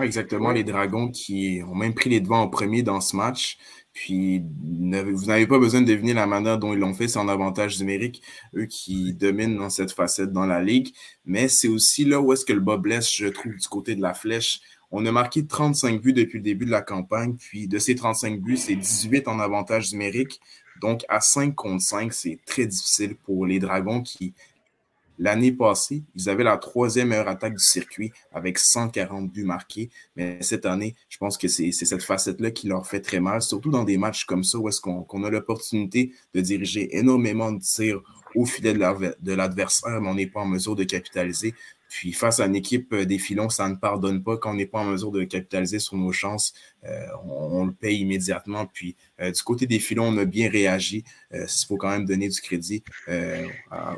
[0.00, 0.50] exactement.
[0.52, 3.58] Les Dragons qui ont même pris les devants en premier dans ce match.
[3.92, 7.28] Puis, vous n'avez pas besoin de deviner la manière dont ils l'ont fait, c'est en
[7.28, 8.22] avantage numérique,
[8.54, 10.94] eux qui dominent dans cette facette dans la ligue.
[11.24, 14.02] Mais c'est aussi là où est-ce que le bas blesse, je trouve, du côté de
[14.02, 14.60] la flèche.
[14.92, 18.40] On a marqué 35 buts depuis le début de la campagne, puis de ces 35
[18.40, 20.40] buts, c'est 18 en avantage numérique.
[20.80, 24.34] Donc, à 5 contre 5, c'est très difficile pour les Dragons qui
[25.22, 29.90] L'année passée, ils avaient la troisième meilleure attaque du circuit avec 140 buts marqués.
[30.16, 33.70] Mais cette année, je pense que c'est cette facette-là qui leur fait très mal, surtout
[33.70, 38.00] dans des matchs comme ça où est-ce qu'on a l'opportunité de diriger énormément de tirs
[38.34, 41.54] au filet de l'adversaire, mais on n'est pas en mesure de capitaliser.
[41.90, 44.36] Puis face à une équipe euh, des filons, ça ne pardonne pas.
[44.36, 47.98] Quand on n'est pas en mesure de capitaliser sur nos chances, euh, on, le paye
[47.98, 48.64] immédiatement.
[48.72, 51.02] Puis euh, du côté des filons, on a bien réagi.
[51.34, 52.84] Il faut quand même donner du crédit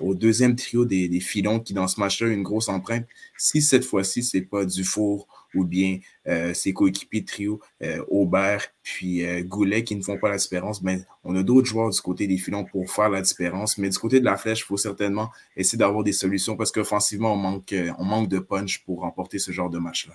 [0.00, 3.06] au deuxième trio des, des filons qui, dans ce match-là, une grosse empreinte.
[3.36, 5.98] Si cette fois-ci, ce n'est pas du four ou bien
[6.28, 10.82] euh, ses coéquipiers trio, euh, Aubert puis euh, Goulet, qui ne font pas la différence,
[10.82, 13.78] mais on a d'autres joueurs du côté des filons pour faire la différence.
[13.78, 17.34] Mais du côté de la flèche, il faut certainement essayer d'avoir des solutions parce qu'offensivement,
[17.34, 20.14] on manque, on manque de punch pour remporter ce genre de match-là.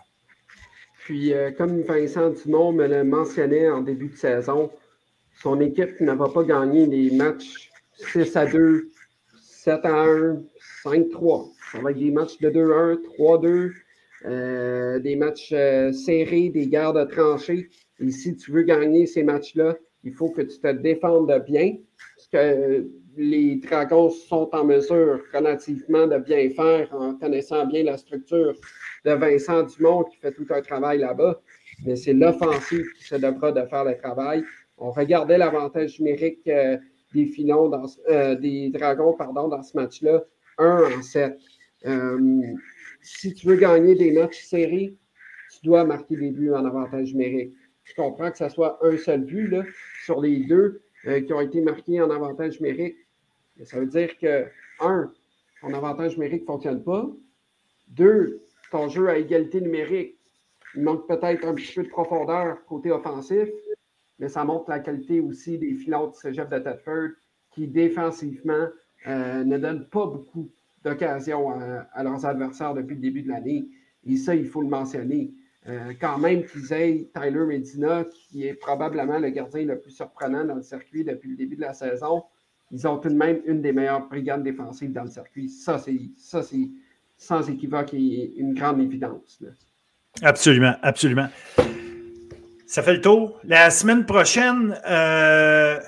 [1.05, 4.69] Puis, comme Vincent Dumont me l'a mentionné en début de saison,
[5.41, 8.89] son équipe ne va pas gagner des matchs 6 à 2,
[9.41, 10.41] 7 à 1,
[10.83, 11.51] 5-3.
[11.71, 13.73] Ça va être des matchs de 2-1, 3-2,
[14.26, 17.70] euh, des matchs euh, serrés, des guerres de tranchées.
[17.99, 21.76] Et si tu veux gagner ces matchs-là, il faut que tu te défendes bien,
[22.18, 27.97] ce que les Dragons sont en mesure relativement de bien faire en connaissant bien la
[27.97, 28.53] structure
[29.05, 31.41] de Vincent Dumont qui fait tout un travail là-bas.
[31.86, 34.43] Mais c'est l'offensive qui se devra de faire le travail.
[34.78, 36.78] On regardait l'avantage numérique euh,
[37.13, 37.86] des filons dans,
[38.36, 40.24] des Dragons pardon, dans ce match-là,
[40.57, 41.38] 1 en 7
[43.01, 44.95] si tu veux gagner des matchs serrés,
[45.51, 47.53] tu dois marquer des buts en avantage numérique.
[47.83, 49.63] Je comprends que ce soit un seul but là,
[50.03, 52.97] sur les deux euh, qui ont été marqués en avantage numérique.
[53.63, 54.45] Ça veut dire que,
[54.81, 55.11] un,
[55.61, 57.09] ton avantage numérique ne fonctionne pas.
[57.87, 58.41] Deux,
[58.71, 60.17] ton jeu à égalité numérique,
[60.75, 63.47] il manque peut-être un petit peu de profondeur côté offensif,
[64.19, 67.09] mais ça montre la qualité aussi des filons de cégep de Tedford
[67.51, 68.67] qui, défensivement,
[69.07, 70.49] euh, ne donnent pas beaucoup
[70.84, 71.59] d'occasions
[71.93, 73.67] à, leurs adversaires depuis le début de l'année.
[74.05, 75.34] Et ça, il faut le mentionner.
[75.67, 80.45] Euh, quand même qu'ils aient Tyler Medina, qui est probablement le gardien le plus surprenant
[80.45, 82.23] dans le circuit depuis le début de la saison,
[82.71, 85.49] ils ont tout de même une des meilleures brigades défensives dans le circuit.
[85.49, 86.69] Ça, c'est
[87.17, 89.43] sans équivoque une grande évidence.
[90.21, 91.28] Absolument, absolument.
[92.65, 93.39] Ça fait le tour.
[93.43, 95.80] La semaine prochaine, euh,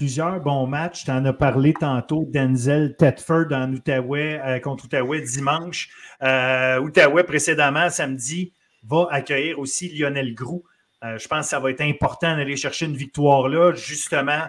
[0.00, 1.04] plusieurs bons matchs.
[1.04, 2.24] Tu en as parlé tantôt.
[2.26, 5.90] Denzel Tetford en Outaouais, euh, contre Outaouais dimanche.
[6.22, 10.64] Euh, Outaouais précédemment, samedi, va accueillir aussi Lionel Groux.
[11.02, 14.46] je pense que ça va être important d'aller chercher une victoire là, justement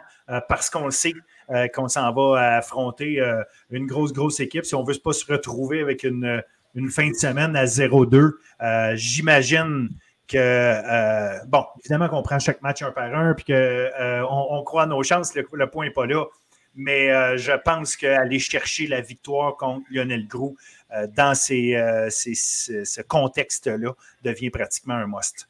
[0.47, 1.13] parce qu'on le sait.
[1.51, 4.63] Euh, qu'on s'en va affronter euh, une grosse, grosse équipe.
[4.63, 6.41] Si on ne veut pas se retrouver avec une,
[6.89, 8.31] fin de semaine à 0-2,
[8.61, 9.89] euh, j'imagine
[10.31, 14.85] que, bon, évidemment qu'on prend chaque match un par un, puis qu'on on croit à
[14.85, 16.25] nos chances, le, point n'est pas là.
[16.75, 20.55] Mais je pense qu'aller chercher la victoire contre Lionel Grou
[21.15, 25.47] dans ce contexte-là devient pratiquement un must.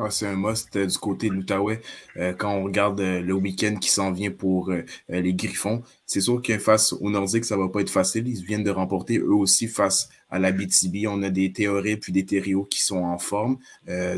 [0.00, 1.80] Ah, c'est un must euh, du côté de l'Outaouais.
[2.18, 4.70] Euh, quand on regarde euh, le week-end qui s'en vient pour
[5.08, 8.28] les Griffons, c'est sûr que face aux Nordiques, ça va pas être facile.
[8.28, 11.06] Ils viennent de remporter eux aussi face à la BTB.
[11.08, 13.58] On a des théories puis des théorios qui sont en forme.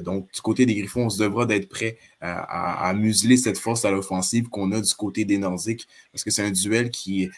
[0.03, 3.91] donc, du côté des Griffons, on se devra d'être prêt à, museler cette force à
[3.91, 7.31] l'offensive qu'on a du côté des Nordiques parce que c'est un duel qui,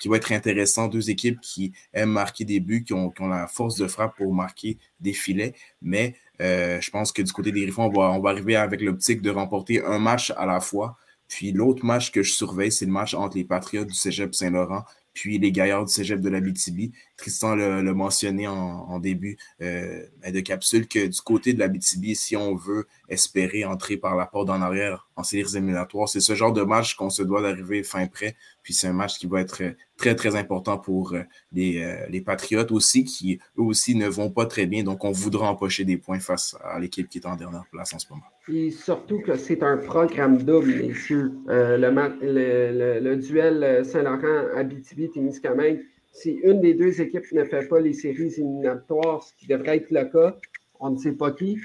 [0.00, 0.88] qui va être intéressant.
[0.88, 4.16] Deux équipes qui aiment marquer des buts, qui ont, qui ont la force de frappe
[4.16, 8.10] pour marquer des filets, mais euh, je pense que du côté des Griffons, on va,
[8.10, 10.96] on va arriver avec l'optique de remporter un match à la fois.
[11.28, 14.84] Puis l'autre match que je surveille, c'est le match entre les Patriotes du Cégep Saint-Laurent
[15.14, 16.92] puis les gaillards du cégep de la BTB.
[17.22, 22.36] Tristan l'a mentionné en, début euh, de capsule que du côté de la BTB, si
[22.36, 26.52] on veut espérer entrer par la porte en arrière en séries éliminatoires, c'est ce genre
[26.52, 28.34] de match qu'on se doit d'arriver fin prêt.
[28.64, 29.62] Puis c'est un match qui va être
[29.96, 34.30] très, très important pour euh, les, euh, les, Patriotes aussi, qui eux aussi ne vont
[34.30, 34.82] pas très bien.
[34.82, 38.00] Donc on voudra empocher des points face à l'équipe qui est en dernière place en
[38.00, 38.24] ce moment.
[38.48, 41.34] Et surtout que c'est un programme double, messieurs.
[41.46, 45.82] Le, le, duel Saint-Laurent-Abitibi-Témiscamingue,
[46.12, 49.90] si une des deux équipes ne fait pas les séries éliminatoires, ce qui devrait être
[49.90, 50.36] le cas,
[50.78, 51.58] on ne sait pas qui.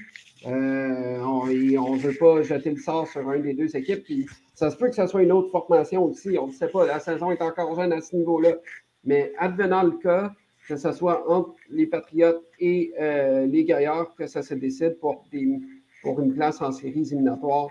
[0.45, 4.03] Euh, on ne veut pas jeter le sort sur une des deux équipes.
[4.03, 6.37] Puis ça se peut que ce soit une autre formation aussi.
[6.37, 6.85] On ne sait pas.
[6.85, 8.55] La saison est encore jeune à ce niveau-là.
[9.03, 10.31] Mais advenant le cas,
[10.67, 15.25] que ce soit entre les Patriotes et euh, les Gaillards, que ça se décide pour
[15.31, 15.59] des
[16.03, 17.69] pour une place en séries éliminatoires.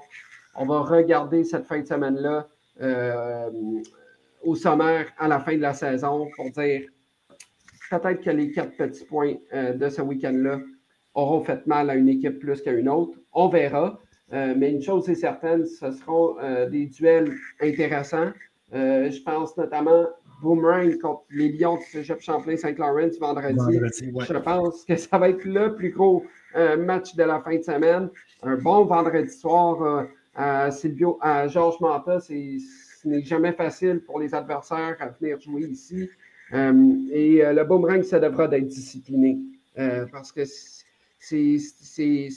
[0.57, 2.49] On va regarder cette fin de semaine-là
[2.81, 3.51] euh,
[4.47, 6.83] au sommaire à la fin de la saison pour dire
[7.91, 10.61] peut-être que les quatre petits points euh, de ce week-end-là
[11.15, 13.19] auront fait mal à une équipe plus qu'à une autre.
[13.33, 14.01] On verra.
[14.33, 16.37] Euh, mais une chose est certaine, ce seront
[16.69, 18.33] des duels intéressants.
[18.73, 20.07] je pense notamment
[20.43, 23.79] Boomerang contre les Lions du Cégep Champlain-Saint-Laurent vendredi.
[24.03, 26.25] Je pense que ça va être le plus gros
[26.77, 28.11] match de la fin de semaine.
[28.43, 32.19] Un bon vendredi soir euh, à Silvio, à Georges Manta.
[33.07, 36.09] N'est jamais facile pour les adversaires à venir jouer ici.
[36.53, 39.39] Euh, et euh, le boomerang, ça devra d'être discipliné
[40.11, 40.41] parce que
[41.19, 41.59] c'est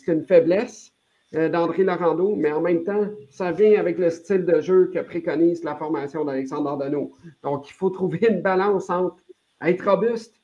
[0.07, 0.91] une faiblesse
[1.31, 5.63] d'André Larando, mais en même temps, ça vient avec le style de jeu que préconise
[5.63, 7.13] la formation d'Alexandre Ardenneau.
[7.41, 9.23] Donc, il faut trouver une balance entre
[9.61, 10.35] être robuste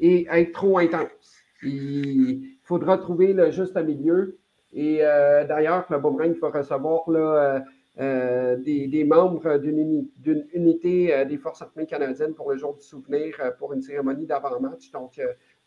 [0.00, 1.42] et être trop intense.
[1.62, 4.38] Il faudra trouver le juste milieu.
[4.72, 7.64] Et euh, d'ailleurs, le Boomerang va recevoir là,
[8.00, 10.08] euh, euh, des, membres d'une
[10.52, 14.90] unité des Forces armées canadiennes pour le jour du souvenir pour une cérémonie d'avant-match.
[14.92, 15.20] Donc,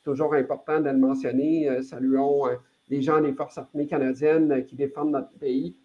[0.03, 1.81] toujours important de le mentionner.
[1.83, 2.43] saluons
[2.89, 5.77] les gens des Forces armées canadiennes qui défendent notre pays.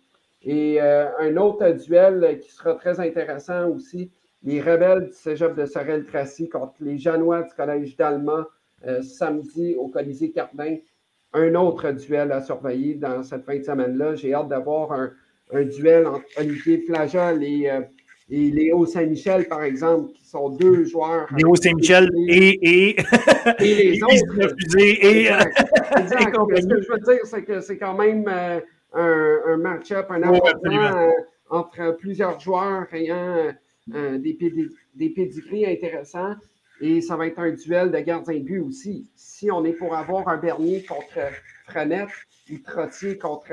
[0.43, 4.11] Et un autre duel qui sera très intéressant aussi,
[4.43, 8.47] les rebelles du cégep de Sorel-Tracy contre les Janois du Collège d'Alma
[9.03, 10.77] samedi au Colisée Cardin
[11.37, 14.15] un autre duel à surveiller dans cette fin de semaine-là.
[14.15, 15.13] J'ai hâte d'avoir un,
[15.53, 17.81] duel entre Olivier Flajol et, euh,
[18.29, 21.29] et Léo Saint-Michel, par exemple, qui sont deux joueurs.
[21.37, 22.97] Léo Saint-Michel et, et,
[23.61, 24.55] et les autres.
[24.79, 25.39] et, euh,
[26.09, 31.13] Ce que je veux dire, c'est que c'est quand même euh, un, match-up, un affrontement
[31.51, 33.53] entre plusieurs joueurs ayant
[33.87, 34.37] des,
[34.95, 36.35] des pédigris intéressants.
[36.81, 39.09] Et ça va être un duel de gardiens de but aussi.
[39.15, 41.19] Si on est pour avoir un Bernier contre
[41.67, 42.11] Frenette
[42.51, 43.53] ou Trottier contre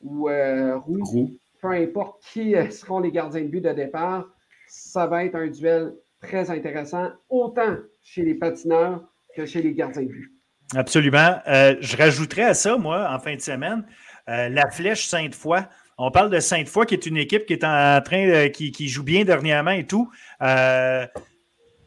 [0.00, 1.30] ou, euh, Roux,
[1.60, 4.26] peu importe qui euh, seront les gardiens de but de départ,
[4.66, 9.02] ça va être un duel très intéressant, autant chez les patineurs
[9.34, 10.40] que chez les gardiens de but.
[10.74, 11.40] Absolument.
[11.48, 13.84] Euh, je rajouterais à ça, moi, en fin de semaine,
[14.28, 15.60] euh, la flèche Sainte-Foy.
[15.98, 19.02] On parle de Sainte-Foy, qui est une équipe qui est en train, qui, qui, joue
[19.02, 20.10] bien dernièrement et tout.
[20.42, 21.06] Euh,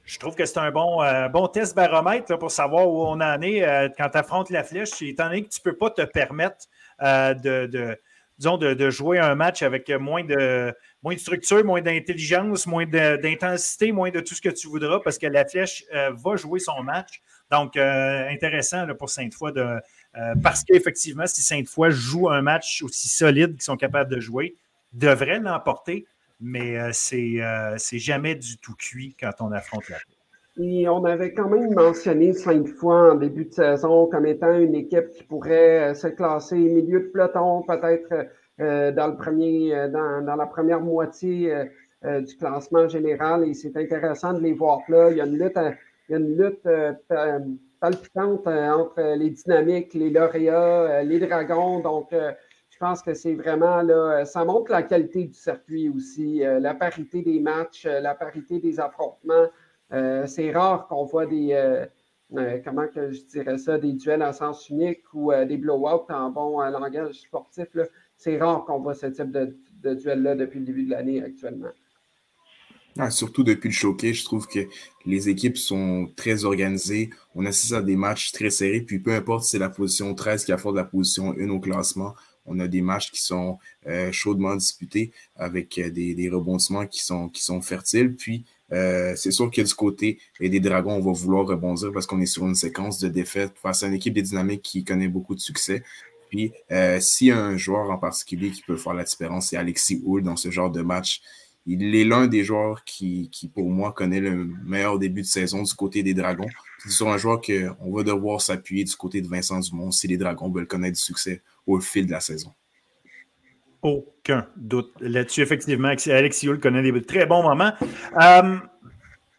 [0.03, 0.99] je trouve que c'est un bon,
[1.31, 3.61] bon test baromètre pour savoir où on en est
[3.97, 6.65] quand tu affrontes la flèche, étant donné que tu ne peux pas te permettre
[7.03, 7.99] de, de,
[8.37, 10.73] disons, de, jouer un match avec moins de,
[11.03, 15.17] moins de structure, moins d'intelligence, moins d'intensité, moins de tout ce que tu voudras, parce
[15.17, 17.21] que la flèche va jouer son match.
[17.53, 19.79] Donc, euh, intéressant pour Sainte-Foy de.
[20.15, 24.55] Euh, parce qu'effectivement, si Sainte-Foy joue un match aussi solide qu'ils sont capables de jouer,
[24.91, 26.07] devrait l'emporter,
[26.39, 29.97] mais euh, c'est jamais du tout cuit quand on affronte la
[30.59, 35.09] et on avait quand même mentionné Sainte-Foy en début de saison comme étant une équipe
[35.09, 38.27] qui pourrait se classer milieu de peloton, peut-être
[38.59, 41.51] dans, le premier, dans, la première moitié
[42.03, 43.47] du classement général.
[43.47, 45.09] Et c'est intéressant de les voir là.
[45.09, 45.57] Il y a une lutte
[46.09, 47.39] il y a une lutte euh,
[47.79, 51.79] palpitante euh, entre les dynamiques, les lauréats, euh, les dragons.
[51.79, 56.73] Donc, je pense que c'est vraiment là, ça montre la qualité du circuit aussi, la
[56.73, 59.47] parité des matchs, la parité des affrontements.
[59.89, 61.85] C'est rare qu'on voit des,
[62.63, 66.59] comment que je dirais ça, des duels en sens unique ou des blow-outs en bon
[66.59, 67.67] langage sportif.
[68.17, 71.71] C'est rare qu'on voit ce type de, de duel-là depuis le début de l'année actuellement.
[72.99, 74.59] Ah, surtout depuis le showcase, je trouve que
[75.05, 77.09] les équipes sont très organisées.
[77.33, 78.81] On assiste à des matchs très serrés.
[78.81, 82.13] Puis peu importe si c'est la position 13 qui affronte la position 1 au classement,
[82.45, 83.57] on a des matchs qui sont
[83.87, 88.15] euh, chaudement disputés avec euh, des, des, rebondissements qui sont, qui sont fertiles.
[88.15, 92.21] Puis euh, c'est sûr que du côté des Dragons, on va vouloir rebondir parce qu'on
[92.21, 95.35] est sur une séquence de défaites face à une équipe des Dynamiques qui connaît beaucoup
[95.35, 95.83] de succès.
[96.29, 96.53] Puis
[96.99, 100.23] s'il y a un joueur en particulier qui peut faire la différence, c'est Alexis Hull
[100.23, 101.21] dans ce genre de match
[101.65, 105.73] il est l'un des joueurs qui, pour moi, connaît le meilleur début de saison du
[105.73, 106.49] côté des Dragons.
[106.79, 110.17] C'est sur un joueur qu'on va devoir s'appuyer du côté de Vincent Dumont si les
[110.17, 112.51] Dragons veulent connaître du succès au fil de la saison.
[113.83, 115.41] Aucun doute là-dessus.
[115.41, 117.73] Effectivement, Alexis Hull connaît des très bons moments.
[118.21, 118.55] Euh,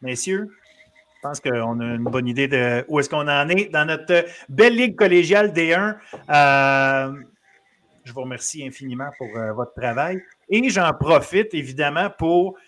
[0.03, 0.51] messieurs,
[1.17, 4.27] je pense qu'on a une bonne idée de où est-ce qu'on en est dans notre
[4.51, 5.97] belle ligue collégiale D1.
[6.29, 7.13] Euh,
[8.05, 10.23] je vous remercie infiniment pour euh, votre travail.
[10.51, 12.59] Et j'en profite évidemment pour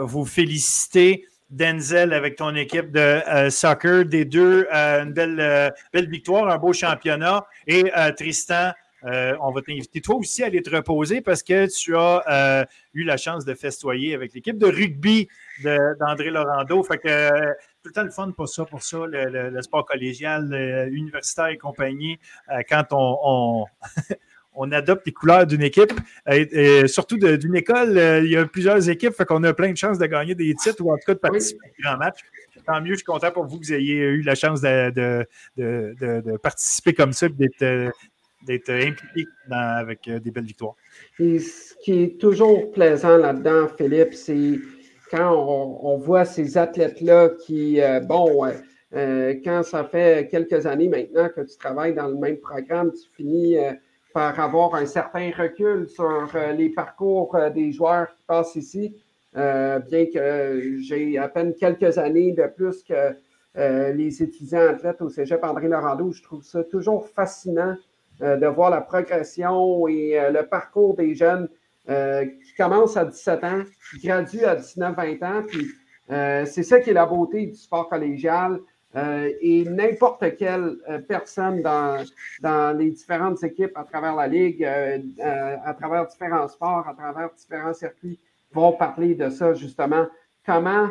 [0.00, 3.20] vous féliciter, Denzel, avec ton équipe de
[3.50, 7.46] soccer, des deux, une belle, belle victoire, un beau championnat.
[7.68, 7.84] Et
[8.16, 8.72] Tristan,
[9.02, 13.16] on va t'inviter toi aussi à aller te reposer parce que tu as eu la
[13.16, 15.28] chance de festoyer avec l'équipe de rugby
[15.62, 16.82] d'André Laurando.
[16.82, 17.30] Fait que
[17.82, 20.52] tout le temps le fun pour ça, pour ça, le, sport collégial,
[20.92, 22.18] universitaire et compagnie,
[22.68, 23.66] quand on
[24.54, 25.92] on adopte les couleurs d'une équipe,
[26.30, 27.96] et, surtout d'une école.
[27.96, 30.54] Euh, il y a plusieurs équipes, fait qu'on a plein de chances de gagner des
[30.54, 32.20] titres ou en tout cas de participer à des grands matchs.
[32.66, 35.26] Tant mieux, je suis content pour vous que vous ayez eu la chance de,
[36.42, 37.92] participer comme ça et d'être
[38.48, 40.74] impliqué avec euh, des belles victoires.
[41.18, 44.58] Et ce qui est toujours plaisant là-dedans, Philippe, c'est
[45.10, 45.34] quand
[45.82, 48.46] on, voit ces athlètes-là qui, euh, bon,
[48.92, 53.56] quand ça fait quelques années maintenant que tu travailles dans le même programme, tu finis
[54.12, 58.96] par avoir un certain recul sur euh, les parcours euh, des joueurs qui passent ici,
[59.36, 63.14] euh, bien que j'ai à peine quelques années de plus que
[63.56, 66.12] les étudiants athlètes au Cégep André Laurando.
[66.12, 67.76] Je trouve ça toujours fascinant
[68.20, 71.48] de voir la progression et le parcours des jeunes
[71.86, 75.42] qui commencent à 17 ans, qui graduent à 19-20 ans.
[75.46, 75.66] Puis
[76.46, 78.60] c'est ça qui est la beauté du sport collégial.
[78.96, 82.04] Euh, et n'importe quelle euh, personne dans,
[82.40, 84.98] dans les différentes équipes à travers la Ligue, euh,
[85.64, 88.18] à travers différents sports, à travers différents circuits,
[88.52, 90.06] vont parler de ça, justement.
[90.44, 90.88] Comment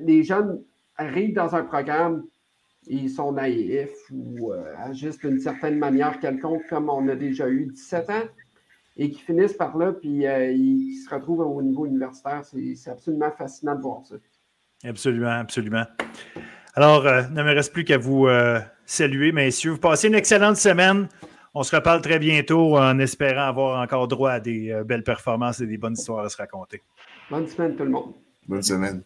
[0.00, 0.60] les jeunes
[0.96, 2.24] arrivent dans un programme,
[2.86, 8.10] ils sont naïfs ou agissent d'une certaine manière quelconque, comme on a déjà eu 17
[8.10, 8.24] ans,
[8.96, 12.42] et qui finissent par là, puis ils se retrouvent au niveau universitaire.
[12.44, 14.16] C'est absolument fascinant de voir ça.
[14.84, 15.84] Absolument, absolument.
[16.74, 19.72] Alors, euh, ne me reste plus qu'à vous euh, saluer, messieurs.
[19.72, 21.08] Vous passez une excellente semaine.
[21.54, 25.60] On se reparle très bientôt en espérant avoir encore droit à des euh, belles performances
[25.60, 26.80] et des bonnes histoires à se raconter.
[27.30, 28.14] Bonne semaine, tout le monde.
[28.48, 29.02] Bonne semaine.